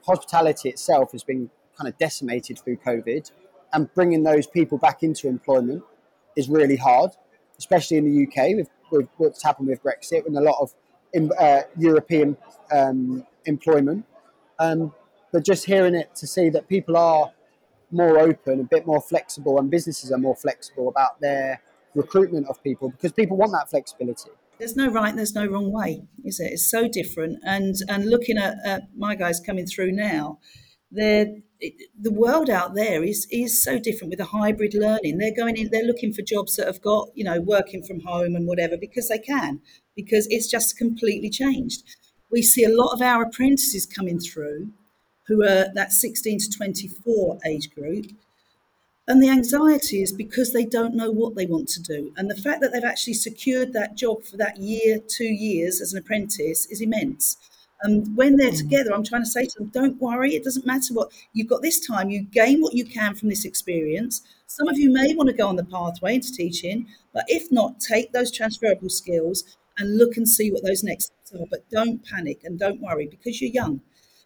hospitality 0.05 0.69
itself 0.69 1.11
has 1.11 1.23
been 1.23 1.49
kind 1.77 1.87
of 1.87 1.97
decimated 1.97 2.59
through 2.59 2.77
COVID, 2.77 3.31
and 3.73 3.93
bringing 3.93 4.23
those 4.23 4.47
people 4.47 4.77
back 4.77 5.03
into 5.03 5.27
employment 5.27 5.83
is 6.35 6.49
really 6.49 6.77
hard, 6.77 7.11
especially 7.57 7.97
in 7.97 8.05
the 8.05 8.23
UK 8.23 8.55
with, 8.55 8.69
with 8.91 9.09
what's 9.17 9.43
happened 9.43 9.67
with 9.67 9.83
Brexit 9.83 10.25
and 10.25 10.37
a 10.37 10.41
lot 10.41 10.55
of 10.61 10.73
uh, 11.37 11.61
European 11.77 12.37
um, 12.71 13.25
employment. 13.45 14.05
Um, 14.59 14.93
but 15.31 15.43
just 15.43 15.65
hearing 15.65 15.95
it 15.95 16.15
to 16.15 16.27
see 16.27 16.49
that 16.49 16.69
people 16.69 16.95
are 16.95 17.31
more 17.91 18.19
open, 18.19 18.61
a 18.61 18.63
bit 18.63 18.85
more 18.85 19.01
flexible, 19.01 19.59
and 19.59 19.69
businesses 19.69 20.11
are 20.11 20.17
more 20.17 20.35
flexible 20.35 20.87
about 20.87 21.19
their 21.19 21.61
recruitment 21.93 22.47
of 22.47 22.61
people 22.63 22.89
because 22.89 23.11
people 23.11 23.37
want 23.37 23.51
that 23.51 23.69
flexibility. 23.69 24.29
There's 24.57 24.75
no 24.75 24.87
right 24.87 25.09
and 25.09 25.17
there's 25.17 25.35
no 25.35 25.45
wrong 25.45 25.71
way, 25.71 26.03
is 26.23 26.39
it? 26.39 26.53
It's 26.53 26.69
so 26.69 26.87
different. 26.87 27.39
And 27.45 27.75
and 27.89 28.09
looking 28.09 28.37
at, 28.37 28.57
at 28.65 28.83
my 28.95 29.15
guys 29.15 29.39
coming 29.39 29.65
through 29.65 29.91
now, 29.91 30.39
they're 30.91 31.27
the 31.99 32.11
world 32.11 32.49
out 32.49 32.75
there 32.75 33.03
is 33.03 33.27
is 33.31 33.61
so 33.61 33.79
different 33.79 34.09
with 34.09 34.19
the 34.19 34.25
hybrid 34.25 34.73
learning. 34.73 35.17
They're 35.17 35.35
going 35.35 35.57
in, 35.57 35.69
they're 35.71 35.83
looking 35.83 36.13
for 36.13 36.21
jobs 36.21 36.55
that 36.55 36.67
have 36.67 36.81
got 36.81 37.09
you 37.15 37.23
know 37.23 37.39
working 37.41 37.83
from 37.83 38.01
home 38.01 38.35
and 38.35 38.47
whatever 38.47 38.77
because 38.77 39.09
they 39.09 39.19
can 39.19 39.61
because 39.95 40.27
it's 40.29 40.47
just 40.47 40.77
completely 40.77 41.29
changed. 41.29 41.83
We 42.31 42.41
see 42.41 42.63
a 42.63 42.69
lot 42.69 42.93
of 42.93 43.01
our 43.01 43.23
apprentices 43.23 43.85
coming 43.85 44.19
through, 44.19 44.71
who 45.27 45.43
are 45.43 45.67
that 45.73 45.91
16 45.91 46.39
to 46.39 46.49
24 46.49 47.39
age 47.45 47.73
group, 47.73 48.07
and 49.07 49.21
the 49.21 49.29
anxiety 49.29 50.01
is 50.01 50.11
because 50.11 50.51
they 50.51 50.65
don't 50.65 50.95
know 50.95 51.11
what 51.11 51.35
they 51.35 51.45
want 51.45 51.69
to 51.69 51.81
do. 51.81 52.11
And 52.17 52.29
the 52.29 52.35
fact 52.35 52.61
that 52.61 52.71
they've 52.71 52.83
actually 52.83 53.13
secured 53.13 53.73
that 53.73 53.95
job 53.95 54.23
for 54.23 54.37
that 54.37 54.57
year, 54.57 54.99
two 54.99 55.31
years 55.31 55.79
as 55.79 55.93
an 55.93 55.99
apprentice 55.99 56.65
is 56.67 56.81
immense. 56.81 57.37
And 57.81 58.17
when 58.17 58.37
they're 58.37 58.51
mm. 58.51 58.57
together, 58.57 58.93
I'm 58.93 59.03
trying 59.03 59.21
to 59.21 59.29
say 59.29 59.45
to 59.45 59.59
them, 59.59 59.67
don't 59.67 60.01
worry, 60.01 60.33
it 60.33 60.43
doesn't 60.43 60.65
matter 60.65 60.93
what 60.93 61.11
you've 61.33 61.49
got 61.49 61.61
this 61.61 61.85
time. 61.85 62.09
You 62.09 62.23
gain 62.23 62.61
what 62.61 62.73
you 62.73 62.83
can 62.83 63.13
from 63.13 63.29
this 63.29 63.45
experience. 63.45 64.21
Some 64.47 64.67
of 64.67 64.79
you 64.79 64.91
may 64.91 65.13
want 65.13 65.29
to 65.29 65.35
go 65.35 65.47
on 65.47 65.55
the 65.55 65.65
pathway 65.65 66.15
into 66.15 66.31
teaching, 66.31 66.87
but 67.13 67.25
if 67.27 67.51
not, 67.51 67.79
take 67.79 68.11
those 68.11 68.31
transferable 68.31 68.89
skills 68.89 69.43
and 69.77 69.97
look 69.97 70.17
and 70.17 70.27
see 70.27 70.51
what 70.51 70.63
those 70.63 70.83
next 70.83 71.05
steps 71.05 71.41
are. 71.41 71.45
But 71.49 71.69
don't 71.69 72.03
panic 72.03 72.43
and 72.43 72.57
don't 72.57 72.81
worry 72.81 73.07
because 73.07 73.39
you're 73.39 73.51
young 73.51 73.81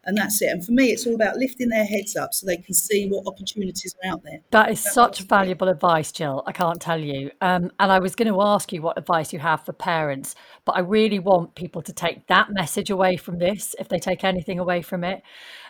and 0.05 0.17
that's 0.17 0.41
it. 0.41 0.49
And 0.49 0.65
for 0.65 0.71
me, 0.71 0.91
it's 0.91 1.05
all 1.05 1.15
about 1.15 1.37
lifting 1.37 1.69
their 1.69 1.85
heads 1.85 2.15
up 2.15 2.33
so 2.33 2.45
they 2.45 2.57
can 2.57 2.73
see 2.73 3.07
what 3.07 3.27
opportunities 3.27 3.95
are 4.03 4.11
out 4.11 4.23
there. 4.23 4.39
That 4.51 4.71
is 4.71 4.83
that's 4.83 4.95
such 4.95 5.21
valuable 5.21 5.67
advice, 5.67 6.11
Jill. 6.11 6.43
I 6.45 6.51
can't 6.51 6.81
tell 6.81 6.99
you. 6.99 7.31
Um, 7.41 7.71
and 7.79 7.91
I 7.91 7.99
was 7.99 8.15
going 8.15 8.31
to 8.31 8.41
ask 8.41 8.71
you 8.71 8.81
what 8.81 8.97
advice 8.97 9.33
you 9.33 9.39
have 9.39 9.65
for 9.65 9.73
parents, 9.73 10.35
but 10.65 10.73
I 10.73 10.79
really 10.79 11.19
want 11.19 11.55
people 11.55 11.81
to 11.81 11.93
take 11.93 12.27
that 12.27 12.51
message 12.51 12.89
away 12.89 13.17
from 13.17 13.39
this, 13.39 13.75
if 13.77 13.89
they 13.89 13.99
take 13.99 14.23
anything 14.23 14.57
away 14.57 14.81
from 14.81 15.03
it. 15.03 15.21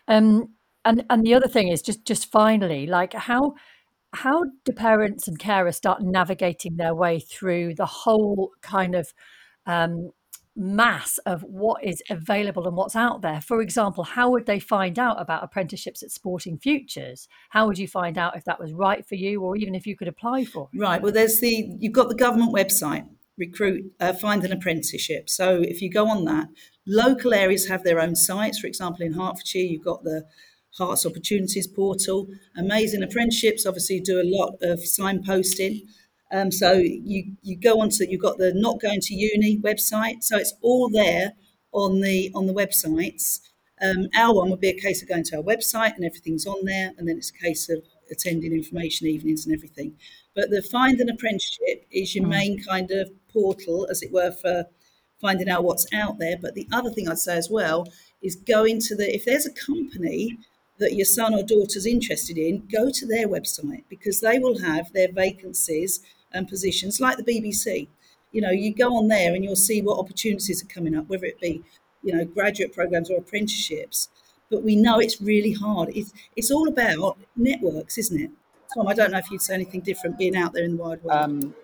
Um, 0.08 0.54
and 0.86 1.06
and 1.10 1.26
the 1.26 1.34
other 1.34 1.48
thing 1.48 1.68
is 1.68 1.82
just 1.82 2.06
just 2.06 2.32
finally, 2.32 2.88
like 2.88 3.14
how 3.14 3.56
how 4.14 4.44
do 4.64 4.72
parents 4.72 5.28
and 5.28 5.38
carers 5.38 5.76
start 5.76 6.02
navigating 6.02 6.78
their 6.78 6.96
way 6.96 7.20
through 7.20 7.76
the 7.76 7.86
whole 7.86 8.52
kind 8.62 8.96
of 8.96 9.14
um, 9.66 10.12
mass 10.60 11.18
of 11.20 11.42
what 11.44 11.84
is 11.84 12.04
available 12.10 12.68
and 12.68 12.76
what's 12.76 12.96
out 12.96 13.22
there. 13.22 13.40
For 13.40 13.62
example, 13.62 14.04
how 14.04 14.30
would 14.30 14.46
they 14.46 14.60
find 14.60 15.00
out 15.00 15.20
about 15.20 15.44
apprenticeships 15.44 16.04
at 16.04 16.12
Sporting 16.12 16.58
Futures? 16.58 17.30
How 17.52 17.66
would 17.66 17.78
you 17.78 17.88
find 17.88 18.18
out 18.18 18.36
if 18.36 18.44
that 18.44 18.60
was 18.60 18.74
right 18.74 19.08
for 19.08 19.16
you 19.16 19.42
or 19.42 19.56
even 19.56 19.74
if 19.74 19.88
you 19.88 19.96
could 19.96 20.10
apply 20.10 20.44
for? 20.44 20.70
Right. 20.76 21.02
Well, 21.02 21.14
there's 21.14 21.40
the, 21.40 21.78
you've 21.80 21.94
got 21.94 22.10
the 22.10 22.16
government 22.16 22.54
website, 22.54 23.08
recruit, 23.38 23.94
uh, 24.02 24.12
find 24.14 24.44
an 24.44 24.52
apprenticeship. 24.52 25.30
So 25.30 25.62
if 25.62 25.82
you 25.82 25.90
go 25.90 26.10
on 26.10 26.26
that, 26.26 26.50
local 26.86 27.34
areas 27.34 27.70
have 27.70 27.86
their 27.86 28.02
own 28.02 28.16
sites. 28.16 28.60
For 28.60 28.68
example, 28.68 29.06
in 29.06 29.14
Hertfordshire, 29.14 29.64
you've 29.64 29.86
got 29.86 30.04
the 30.04 30.26
Herts 30.78 31.06
Opportunities 31.06 31.68
portal. 31.68 32.28
Amazing 32.58 33.02
apprenticeships 33.02 33.66
obviously 33.66 34.02
do 34.02 34.20
a 34.20 34.24
lot 34.26 34.56
of 34.62 34.80
signposting. 34.80 35.84
Um, 36.32 36.52
so 36.52 36.74
you 36.74 37.36
you 37.42 37.56
go 37.56 37.82
onto 37.82 38.06
you've 38.08 38.22
got 38.22 38.38
the 38.38 38.54
not 38.54 38.80
going 38.80 39.00
to 39.02 39.16
uni 39.16 39.58
website, 39.58 40.24
so 40.24 40.38
it's 40.38 40.54
all 40.62 40.90
there 40.90 41.34
on 41.72 42.02
the 42.02 42.32
on 42.36 42.48
the 42.48 42.54
websites. 42.54 43.42
Um, 43.82 44.10
our 44.16 44.36
one 44.36 44.50
would 44.50 44.60
be 44.60 44.70
a 44.70 44.80
case 44.80 45.02
of 45.02 45.08
going 45.08 45.24
to 45.26 45.38
our 45.38 45.44
website 45.44 45.96
and 45.96 46.04
everything's 46.04 46.46
on 46.46 46.66
there, 46.66 46.92
and 46.98 47.08
then 47.08 47.18
it's 47.18 47.32
a 47.32 47.46
case 47.46 47.70
of 47.70 47.84
attending 48.12 48.52
information 48.52 49.08
evenings 49.08 49.46
and 49.46 49.56
everything. 49.56 49.96
But 50.36 50.50
the 50.50 50.62
Find 50.62 51.00
an 51.00 51.10
Apprenticeship 51.10 51.86
is 51.92 52.16
your 52.16 52.26
mm. 52.26 52.30
main 52.30 52.64
kind 52.64 52.92
of 52.92 53.10
portal, 53.32 53.88
as 53.90 54.02
it 54.02 54.12
were, 54.12 54.32
for 54.32 54.66
finding 55.20 55.50
out 55.50 55.64
what's 55.64 55.88
out 55.94 56.20
there. 56.20 56.38
But 56.40 56.56
the 56.56 56.68
other 56.72 56.92
thing 56.92 57.08
I'd 57.08 57.20
say 57.20 57.38
as 57.38 57.50
well 57.50 57.88
is 58.22 58.36
go 58.36 58.66
into 58.66 58.96
the 58.96 59.14
if 59.14 59.26
there's 59.26 59.46
a 59.46 59.52
company 59.52 60.38
that 60.78 60.94
your 60.94 61.06
son 61.06 61.34
or 61.34 61.44
daughter's 61.44 61.86
interested 61.86 62.38
in, 62.38 62.68
go 62.72 62.90
to 62.90 63.06
their 63.06 63.28
website 63.28 63.84
because 63.90 64.22
they 64.22 64.40
will 64.40 64.60
have 64.60 64.92
their 64.94 65.12
vacancies 65.12 66.00
and 66.32 66.48
positions 66.48 67.00
like 67.00 67.18
the 67.18 67.24
BBC. 67.24 67.88
You 68.32 68.42
know, 68.42 68.52
you 68.52 68.74
go 68.74 68.96
on 68.96 69.08
there 69.08 69.34
and 69.34 69.44
you'll 69.44 69.56
see 69.56 69.82
what 69.82 70.00
opportunities 70.00 70.64
are 70.64 70.68
coming 70.68 70.96
up, 70.96 71.10
whether 71.10 71.26
it 71.26 71.40
be, 71.40 71.64
you 72.04 72.16
know, 72.16 72.26
graduate 72.26 72.74
programs 72.74 73.10
or 73.10 73.18
apprenticeships. 73.18 74.10
But 74.52 74.64
we 74.64 74.76
know 74.76 75.00
it's 75.00 75.22
really 75.22 75.54
hard. 75.54 75.90
It's 75.96 76.12
it's 76.36 76.52
all 76.52 76.68
about 76.68 77.18
networks, 77.36 77.98
isn't 77.98 78.20
it? 78.20 78.32
Tom, 78.74 78.88
I 78.88 78.94
don't 78.94 79.12
know 79.12 79.18
if 79.18 79.32
you'd 79.32 79.42
say 79.42 79.56
anything 79.56 79.82
different 79.82 80.18
being 80.18 80.36
out 80.36 80.54
there 80.54 80.64
in 80.64 80.78
the 80.78 80.84
wide 80.84 81.04
world. 81.04 81.20
Um, 81.20 81.56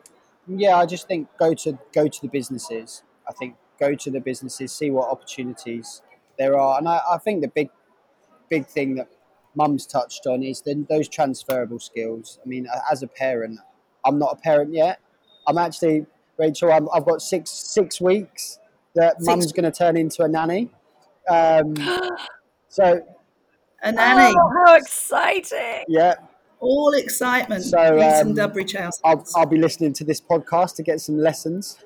yeah, 0.47 0.77
I 0.77 0.85
just 0.85 1.07
think 1.07 1.27
go 1.37 1.53
to 1.53 1.77
go 1.93 2.07
to 2.07 2.21
the 2.21 2.27
businesses. 2.27 3.03
I 3.27 3.33
think 3.33 3.55
go 3.79 3.95
to 3.95 4.11
the 4.11 4.19
businesses, 4.19 4.71
see 4.71 4.89
what 4.91 5.09
opportunities 5.09 6.01
there 6.37 6.57
are, 6.59 6.77
and 6.77 6.87
I, 6.87 7.01
I 7.11 7.17
think 7.17 7.41
the 7.41 7.47
big 7.47 7.69
big 8.49 8.67
thing 8.67 8.95
that 8.95 9.07
Mum's 9.55 9.85
touched 9.85 10.27
on 10.27 10.43
is 10.43 10.61
then 10.61 10.85
those 10.89 11.07
transferable 11.07 11.79
skills. 11.79 12.39
I 12.43 12.47
mean, 12.47 12.67
as 12.91 13.03
a 13.03 13.07
parent, 13.07 13.59
I'm 14.05 14.19
not 14.19 14.33
a 14.33 14.41
parent 14.41 14.73
yet. 14.73 14.99
I'm 15.47 15.57
actually 15.57 16.05
Rachel. 16.37 16.71
i 16.71 16.75
have 16.75 17.05
got 17.05 17.21
six 17.21 17.49
six 17.49 18.01
weeks 18.01 18.59
that 18.95 19.17
six. 19.17 19.27
Mum's 19.27 19.51
going 19.51 19.69
to 19.69 19.71
turn 19.71 19.97
into 19.97 20.23
a 20.23 20.27
nanny. 20.27 20.69
Um, 21.29 21.75
so 22.67 23.01
a 23.83 23.91
nanny. 23.91 24.35
Oh, 24.37 24.65
how 24.65 24.75
exciting! 24.75 25.85
Yeah, 25.87 26.15
all 26.59 26.93
excitement. 26.93 27.63
So 27.63 27.99
um, 28.01 28.35
some 28.35 28.35
Dubridge 28.35 28.77
House. 28.77 28.99
I'll, 29.03 29.25
I'll 29.35 29.45
be 29.45 29.57
listening 29.57 29.93
to 29.93 30.03
this 30.03 30.19
podcast 30.19 30.75
to 30.77 30.83
get 30.83 31.01
some 31.01 31.17
lessons. 31.17 31.77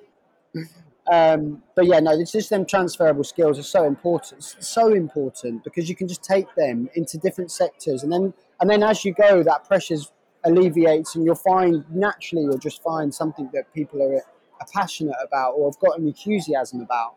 Um, 1.11 1.63
but 1.75 1.87
yeah, 1.87 1.99
no, 1.99 2.11
it's 2.11 2.31
just 2.31 2.51
them 2.51 2.65
transferable 2.65 3.23
skills 3.23 3.57
are 3.57 3.63
so 3.63 3.85
important, 3.85 4.43
so 4.59 4.93
important 4.93 5.63
because 5.63 5.89
you 5.89 5.95
can 5.95 6.07
just 6.07 6.23
take 6.23 6.53
them 6.55 6.87
into 6.93 7.17
different 7.17 7.51
sectors, 7.51 8.03
and 8.03 8.11
then 8.11 8.33
and 8.61 8.69
then 8.69 8.83
as 8.83 9.03
you 9.03 9.13
go, 9.13 9.41
that 9.43 9.67
pressure's 9.67 10.11
alleviates, 10.49 11.15
and 11.15 11.25
you'll 11.25 11.35
find 11.35 11.85
naturally 11.89 12.43
you'll 12.43 12.57
just 12.57 12.81
find 12.83 13.13
something 13.13 13.49
that 13.53 13.73
people 13.73 14.01
are, 14.01 14.15
are 14.15 14.67
passionate 14.73 15.17
about 15.23 15.51
or 15.51 15.69
have 15.69 15.79
got 15.79 15.99
an 15.99 16.07
enthusiasm 16.07 16.81
about, 16.81 17.15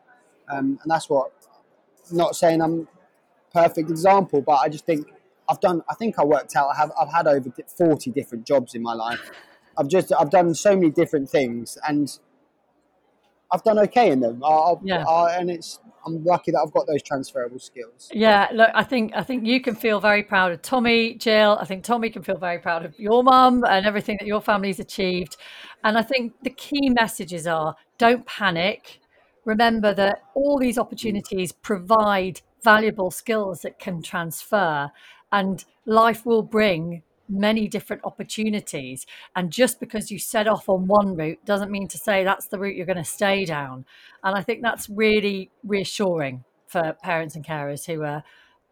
um, 0.49 0.79
and 0.83 0.91
that's 0.91 1.09
what. 1.09 1.33
Not 2.11 2.35
saying 2.35 2.61
I'm 2.61 2.89
perfect 3.53 3.89
example, 3.89 4.43
but 4.43 4.57
I 4.57 4.69
just 4.69 4.85
think 4.85 5.07
I've 5.49 5.61
done. 5.61 5.83
I 5.89 5.95
think 5.95 6.19
I 6.19 6.25
worked 6.25 6.57
out. 6.57 6.69
I 6.69 6.77
have. 6.77 6.93
I've 7.01 7.13
had 7.13 7.27
over 7.27 7.51
forty 7.77 8.11
different 8.11 8.47
jobs 8.47 8.75
in 8.75 8.83
my 8.83 8.95
life. 8.95 9.31
I've 9.79 9.89
just. 9.89 10.13
I've 10.19 10.31
done 10.31 10.55
so 10.55 10.75
many 10.75 10.91
different 10.91 11.31
things, 11.31 11.79
and 11.87 12.19
I've 13.53 13.63
done 13.63 13.79
okay 13.81 14.11
in 14.11 14.21
them. 14.21 14.43
I, 14.45 14.75
yeah. 14.83 15.05
I, 15.05 15.37
and 15.37 15.51
it's 15.51 15.79
I'm 16.05 16.25
lucky 16.25 16.51
that 16.51 16.59
I've 16.65 16.73
got 16.73 16.87
those 16.87 17.03
transferable 17.03 17.59
skills. 17.59 18.09
Yeah, 18.13 18.49
look, 18.53 18.71
I 18.75 18.83
think 18.83 19.13
I 19.15 19.23
think 19.23 19.47
you 19.47 19.61
can 19.61 19.75
feel 19.75 20.01
very 20.01 20.23
proud 20.23 20.53
of 20.53 20.63
Tommie, 20.63 21.15
Jill. 21.15 21.59
I 21.61 21.65
think 21.65 21.85
Tommie 21.85 22.11
can 22.11 22.23
feel 22.23 22.39
very 22.39 22.59
proud 22.59 22.85
of 22.85 22.99
your 22.99 23.23
mum 23.23 23.65
and 23.69 23.87
everything 23.87 24.17
that 24.21 24.27
your 24.27 24.41
family's 24.41 24.81
achieved. 24.81 25.37
And 25.85 25.99
I 25.99 26.03
think 26.03 26.33
the 26.43 26.51
key 26.51 26.91
messages 26.91 27.47
are: 27.47 27.77
don't 27.99 28.27
panic. 28.27 29.01
Remember 29.45 29.93
that 29.95 30.23
all 30.35 30.59
these 30.59 30.79
opportunities 30.79 31.53
provide 31.53 32.41
valuable 32.63 33.11
skills 33.11 33.63
that 33.63 33.79
can 33.79 34.03
transfer, 34.03 34.91
and 35.31 35.65
life 35.85 36.25
will 36.25 36.43
bring 36.43 37.03
many 37.33 37.67
different 37.67 38.05
opportunities. 38.05 39.07
And 39.35 39.51
just 39.51 39.81
because 39.81 40.11
you 40.11 40.19
set 40.19 40.47
off 40.47 40.69
on 40.69 40.87
one 40.87 41.17
route 41.17 41.45
doesn't 41.45 41.71
mean 41.71 41.89
to 41.89 41.99
say 41.99 42.23
that's 42.23 42.49
the 42.49 42.59
route 42.59 42.77
you're 42.77 42.87
going 42.87 42.97
to 42.97 43.05
stay 43.05 43.45
down. 43.45 43.85
And 44.23 44.37
I 44.37 44.43
think 44.43 44.63
that's 44.63 44.89
really 44.89 45.51
reassuring 45.65 46.45
for 46.67 46.97
parents 47.03 47.35
and 47.35 47.45
carers 47.45 47.87
who 47.87 48.03
are 48.03 48.23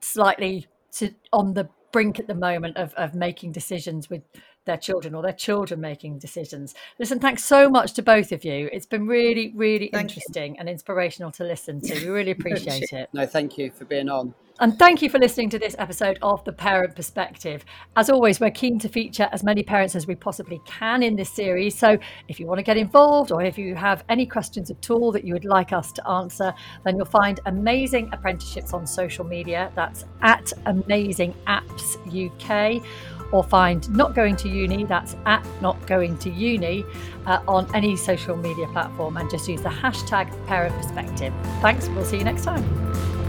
slightly 0.00 0.66
to, 0.92 1.14
on 1.32 1.54
the 1.54 1.68
brink 1.92 2.18
at 2.18 2.26
the 2.26 2.34
moment 2.34 2.76
of, 2.76 2.94
of 2.94 3.14
making 3.14 3.52
decisions 3.52 4.08
with 4.08 4.22
their 4.66 4.76
children 4.76 5.14
or 5.14 5.22
their 5.22 5.32
children 5.32 5.80
making 5.80 6.18
decisions. 6.18 6.74
Listen, 6.98 7.18
thanks 7.18 7.44
so 7.44 7.68
much 7.68 7.92
to 7.94 8.02
both 8.02 8.32
of 8.32 8.44
you. 8.44 8.68
It's 8.72 8.86
been 8.86 9.06
really, 9.06 9.52
really 9.54 9.90
thank 9.92 10.10
interesting 10.10 10.54
you. 10.54 10.60
and 10.60 10.68
inspirational 10.68 11.30
to 11.32 11.44
listen 11.44 11.80
to. 11.80 11.94
We 11.94 12.08
really 12.08 12.30
appreciate 12.38 12.92
it. 12.92 13.08
No, 13.12 13.26
thank 13.26 13.58
you 13.58 13.70
for 13.70 13.84
being 13.84 14.08
on. 14.08 14.34
And 14.60 14.78
thank 14.78 15.00
you 15.00 15.08
for 15.08 15.18
listening 15.18 15.48
to 15.50 15.58
this 15.58 15.74
episode 15.78 16.18
of 16.20 16.44
The 16.44 16.52
Parent 16.52 16.94
Perspective. 16.94 17.64
As 17.96 18.10
always, 18.10 18.40
we're 18.40 18.50
keen 18.50 18.78
to 18.80 18.90
feature 18.90 19.26
as 19.32 19.42
many 19.42 19.62
parents 19.62 19.96
as 19.96 20.06
we 20.06 20.14
possibly 20.14 20.60
can 20.66 21.02
in 21.02 21.16
this 21.16 21.30
series. 21.30 21.78
So 21.78 21.96
if 22.28 22.38
you 22.38 22.46
want 22.46 22.58
to 22.58 22.62
get 22.62 22.76
involved 22.76 23.32
or 23.32 23.42
if 23.42 23.56
you 23.56 23.74
have 23.74 24.04
any 24.10 24.26
questions 24.26 24.70
at 24.70 24.90
all 24.90 25.12
that 25.12 25.24
you 25.24 25.32
would 25.32 25.46
like 25.46 25.72
us 25.72 25.92
to 25.92 26.06
answer, 26.06 26.52
then 26.84 26.96
you'll 26.98 27.06
find 27.06 27.40
amazing 27.46 28.10
apprenticeships 28.12 28.74
on 28.74 28.86
social 28.86 29.24
media. 29.24 29.72
That's 29.74 30.04
at 30.20 30.52
Amazing 30.66 31.34
Apps 31.46 31.96
UK 32.06 32.84
or 33.32 33.44
find 33.44 33.88
Not 33.94 34.14
Going 34.14 34.36
to 34.36 34.48
Uni, 34.48 34.84
that's 34.84 35.16
at 35.26 35.46
Not 35.60 35.86
Going 35.86 36.16
to 36.18 36.30
Uni, 36.30 36.84
uh, 37.26 37.40
on 37.46 37.72
any 37.74 37.96
social 37.96 38.36
media 38.36 38.66
platform 38.68 39.16
and 39.16 39.30
just 39.30 39.48
use 39.48 39.62
the 39.62 39.68
hashtag 39.68 40.46
parent 40.46 40.74
perspective. 40.76 41.32
Thanks, 41.60 41.88
we'll 41.88 42.04
see 42.04 42.18
you 42.18 42.24
next 42.24 42.44
time. 42.44 43.19